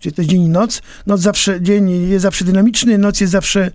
Czyli 0.00 0.14
to 0.14 0.22
jest 0.22 0.30
dzień 0.30 0.42
i 0.42 0.48
noc. 0.48 0.82
Noc 1.06 1.20
zawsze, 1.20 1.62
dzień 1.62 1.90
jest 2.10 2.22
zawsze 2.22 2.44
dynamiczny, 2.44 2.98
noc 2.98 3.20
jest 3.20 3.32
zawsze 3.32 3.70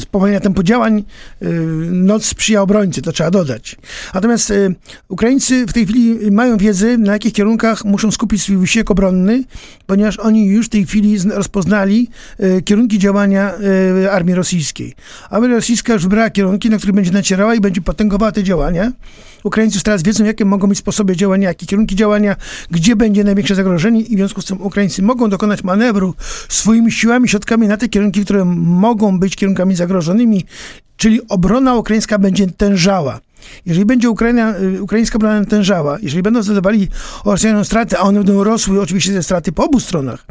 spowalnia 0.00 0.40
tempo 0.40 0.62
działań. 0.62 1.04
y, 1.42 1.46
Noc 1.92 2.24
sprzyja 2.24 2.62
obrońcy, 2.62 3.02
to 3.02 3.12
trzeba 3.12 3.30
dodać. 3.30 3.76
Natomiast 4.14 4.50
y, 4.50 4.74
Ukraińcy 5.08 5.66
w 5.66 5.72
tej 5.72 5.84
chwili 5.86 6.30
mają 6.30 6.56
wiedzę, 6.56 6.98
na 6.98 7.12
jakich 7.12 7.32
kierunkach 7.32 7.84
muszą 7.84 8.10
skupić 8.12 8.42
swój 8.42 8.56
wysiłek 8.56 8.90
obronny, 8.90 9.44
ponieważ 9.86 10.18
oni 10.18 10.46
już 10.46 10.66
w 10.66 10.68
tej 10.68 10.86
chwili 10.86 11.18
zna- 11.18 11.34
rozpoznali 11.36 12.08
kierunki 12.64 12.98
działania 12.98 13.52
armii 14.10 14.34
rosyjskiej. 14.34 14.94
Armia 15.30 15.48
rosyjska 15.48 15.92
już 15.92 16.02
wybrała 16.02 16.30
kierunki, 16.30 16.70
na 16.70 16.76
których 16.78 16.94
będzie 16.94 17.10
nacierała 17.10 17.54
i 17.54 17.60
będzie 17.60 17.80
potęgowała 17.80 18.32
te 18.32 18.42
działania. 18.42 18.92
Ukraińcy 19.46 19.76
już 19.76 19.82
teraz 19.82 20.02
wiedzą, 20.02 20.24
jakie 20.24 20.44
mogą 20.44 20.68
być 20.68 20.78
sposoby 20.78 21.16
działania, 21.16 21.48
jakie 21.48 21.66
kierunki 21.66 21.96
działania, 21.96 22.36
gdzie 22.70 22.96
będzie 22.96 23.24
największe 23.24 23.54
zagrożenie 23.54 24.00
i 24.00 24.14
w 24.14 24.18
związku 24.18 24.42
z 24.42 24.44
tym 24.44 24.62
Ukraińcy 24.62 25.02
mogą 25.02 25.28
dokonać 25.30 25.64
manewru 25.64 26.14
swoimi 26.48 26.92
siłami, 26.92 27.28
środkami 27.28 27.68
na 27.68 27.76
te 27.76 27.88
kierunki, 27.88 28.24
które 28.24 28.44
mogą 28.44 29.18
być 29.18 29.36
kierunkami 29.36 29.76
zagrożonymi, 29.76 30.44
czyli 30.96 31.20
obrona 31.28 31.74
ukraińska 31.74 32.18
będzie 32.18 32.46
tężała. 32.46 33.20
Jeżeli 33.66 33.84
będzie 33.84 34.10
Ukraina, 34.10 34.54
y, 34.58 34.82
ukraińska 34.82 35.16
obrona 35.16 35.44
tężała, 35.44 35.98
jeżeli 36.02 36.22
będą 36.22 36.42
zdecydowali 36.42 36.88
o 37.24 37.30
Rosjanom 37.30 37.64
straty, 37.64 37.98
a 37.98 38.00
one 38.00 38.18
będą 38.18 38.44
rosły 38.44 38.80
oczywiście 38.80 39.12
ze 39.12 39.22
straty 39.22 39.52
po 39.52 39.64
obu 39.64 39.80
stronach, 39.80 40.26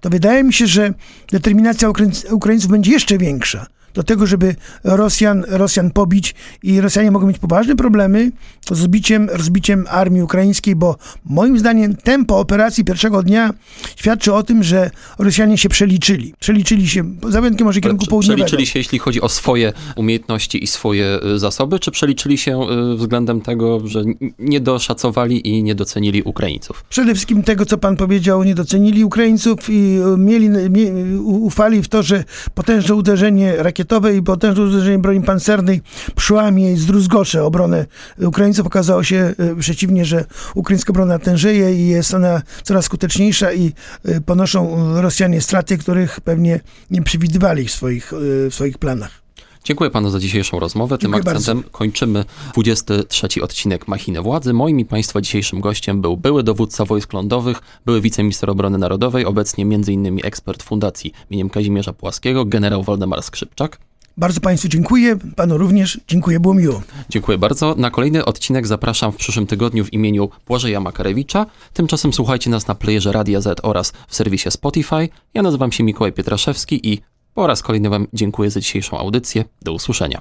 to 0.00 0.10
wydaje 0.10 0.44
mi 0.44 0.52
się, 0.52 0.66
że 0.66 0.94
determinacja 1.32 1.88
Ukraińc- 1.88 2.32
Ukraińców 2.32 2.70
będzie 2.70 2.92
jeszcze 2.92 3.18
większa 3.18 3.66
do 3.94 4.02
tego, 4.02 4.26
żeby 4.26 4.56
Rosjan, 4.84 5.44
Rosjan 5.48 5.90
pobić 5.90 6.34
i 6.62 6.80
Rosjanie 6.80 7.10
mogą 7.10 7.26
mieć 7.26 7.38
poważne 7.38 7.76
problemy 7.76 8.30
z 8.70 8.78
zbiciem, 8.78 9.28
rozbiciem 9.32 9.84
armii 9.88 10.22
ukraińskiej, 10.22 10.76
bo 10.76 10.96
moim 11.24 11.58
zdaniem 11.58 11.96
tempo 11.96 12.38
operacji 12.38 12.84
pierwszego 12.84 13.22
dnia 13.22 13.50
świadczy 13.96 14.34
o 14.34 14.42
tym, 14.42 14.62
że 14.62 14.90
Rosjanie 15.18 15.58
się 15.58 15.68
przeliczyli. 15.68 16.34
Przeliczyli 16.40 16.88
się, 16.88 17.14
za 17.28 17.40
wyjątkiem 17.40 17.66
może 17.66 17.80
kierunku 17.80 18.06
południowego. 18.06 18.44
przeliczyli 18.44 18.66
się, 18.66 18.78
jeśli 18.78 18.98
chodzi 18.98 19.20
o 19.20 19.28
swoje 19.28 19.72
umiejętności 19.96 20.64
i 20.64 20.66
swoje 20.66 21.18
y, 21.34 21.38
zasoby, 21.38 21.78
czy 21.78 21.90
przeliczyli 21.90 22.38
się 22.38 22.60
y, 22.92 22.96
względem 22.96 23.40
tego, 23.40 23.88
że 23.88 24.02
nie 24.38 24.60
doszacowali 24.60 25.48
i 25.48 25.62
nie 25.62 25.74
docenili 25.74 26.22
Ukraińców? 26.22 26.84
Przede 26.88 27.14
wszystkim 27.14 27.42
tego, 27.42 27.66
co 27.66 27.78
pan 27.78 27.96
powiedział, 27.96 28.44
nie 28.44 28.54
docenili 28.54 29.04
Ukraińców 29.04 29.58
i 29.68 29.98
e, 30.14 30.18
mieli, 30.18 30.48
mie, 30.48 31.18
ufali 31.20 31.82
w 31.82 31.88
to, 31.88 32.02
że 32.02 32.24
potężne 32.54 32.94
uderzenie 32.94 33.56
rakietowe 33.56 33.83
i 34.16 34.22
potężne 34.22 34.64
uderzenie 34.64 34.98
broni 34.98 35.22
pancernej 35.22 35.82
przełamie 36.16 36.72
i 36.72 36.76
zdruzgocze 36.76 37.44
obronę 37.44 37.86
Ukraińców. 38.18 38.66
Okazało 38.66 39.04
się 39.04 39.34
e, 39.38 39.56
przeciwnie, 39.56 40.04
że 40.04 40.24
ukraińska 40.54 40.90
obrona 40.90 41.18
tężeje 41.18 41.74
i 41.74 41.88
jest 41.88 42.14
ona 42.14 42.42
coraz 42.62 42.84
skuteczniejsza 42.84 43.52
i 43.52 43.72
e, 44.04 44.20
ponoszą 44.20 44.92
Rosjanie 45.02 45.40
straty, 45.40 45.78
których 45.78 46.20
pewnie 46.20 46.60
nie 46.90 47.02
przewidywali 47.02 47.68
w 47.68 47.70
swoich, 47.70 48.12
e, 48.12 48.16
w 48.50 48.54
swoich 48.54 48.78
planach. 48.78 49.23
Dziękuję 49.64 49.90
panu 49.90 50.10
za 50.10 50.20
dzisiejszą 50.20 50.58
rozmowę. 50.58 50.98
Tym 50.98 51.12
Dziękuję 51.12 51.34
akcentem 51.34 51.70
kończymy 51.72 52.24
23 52.52 53.42
odcinek 53.42 53.88
Machiny 53.88 54.22
Władzy. 54.22 54.52
Moim 54.52 54.80
i 54.80 54.84
państwa 54.84 55.20
dzisiejszym 55.20 55.60
gościem 55.60 56.00
był 56.00 56.16
były 56.16 56.42
dowódca 56.42 56.84
wojsk 56.84 57.12
lądowych, 57.12 57.62
były 57.86 58.00
wiceminister 58.00 58.50
obrony 58.50 58.78
narodowej, 58.78 59.24
obecnie 59.24 59.64
m.in. 59.64 60.20
ekspert 60.22 60.62
Fundacji 60.62 61.12
im. 61.30 61.50
Kazimierza 61.50 61.92
Płaskiego, 61.92 62.44
generał 62.44 62.82
Waldemar 62.82 63.22
Skrzypczak. 63.22 63.78
Bardzo 64.16 64.40
Państwu 64.40 64.68
dziękuję, 64.68 65.16
Panu 65.36 65.58
również. 65.58 66.00
Dziękuję, 66.08 66.40
było 66.40 66.54
miło. 66.54 66.82
Dziękuję 67.08 67.38
bardzo. 67.38 67.74
Na 67.74 67.90
kolejny 67.90 68.24
odcinek 68.24 68.66
zapraszam 68.66 69.12
w 69.12 69.16
przyszłym 69.16 69.46
tygodniu 69.46 69.84
w 69.84 69.92
imieniu 69.92 70.28
Błażeja 70.46 70.80
Makarewicza. 70.80 71.46
Tymczasem 71.72 72.12
słuchajcie 72.12 72.50
nas 72.50 72.66
na 72.66 72.74
playerze 72.74 73.12
Radia 73.12 73.40
Z 73.40 73.60
oraz 73.62 73.92
w 74.08 74.16
serwisie 74.16 74.50
Spotify. 74.50 75.08
Ja 75.34 75.42
nazywam 75.42 75.72
się 75.72 75.84
Mikołaj 75.84 76.12
Pietraszewski 76.12 76.92
i 76.92 77.00
po 77.34 77.46
raz 77.46 77.62
kolejny 77.62 77.90
Wam 77.90 78.06
dziękuję 78.12 78.50
za 78.50 78.60
dzisiejszą 78.60 78.98
audycję. 78.98 79.44
Do 79.62 79.72
usłyszenia. 79.72 80.20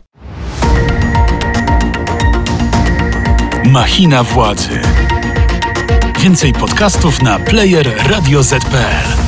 Machina 3.65 4.23
władzy. 4.23 4.79
Więcej 6.19 6.53
podcastów 6.53 7.21
na 7.21 7.39
player 7.39 8.09
radioz.pl. 8.09 9.22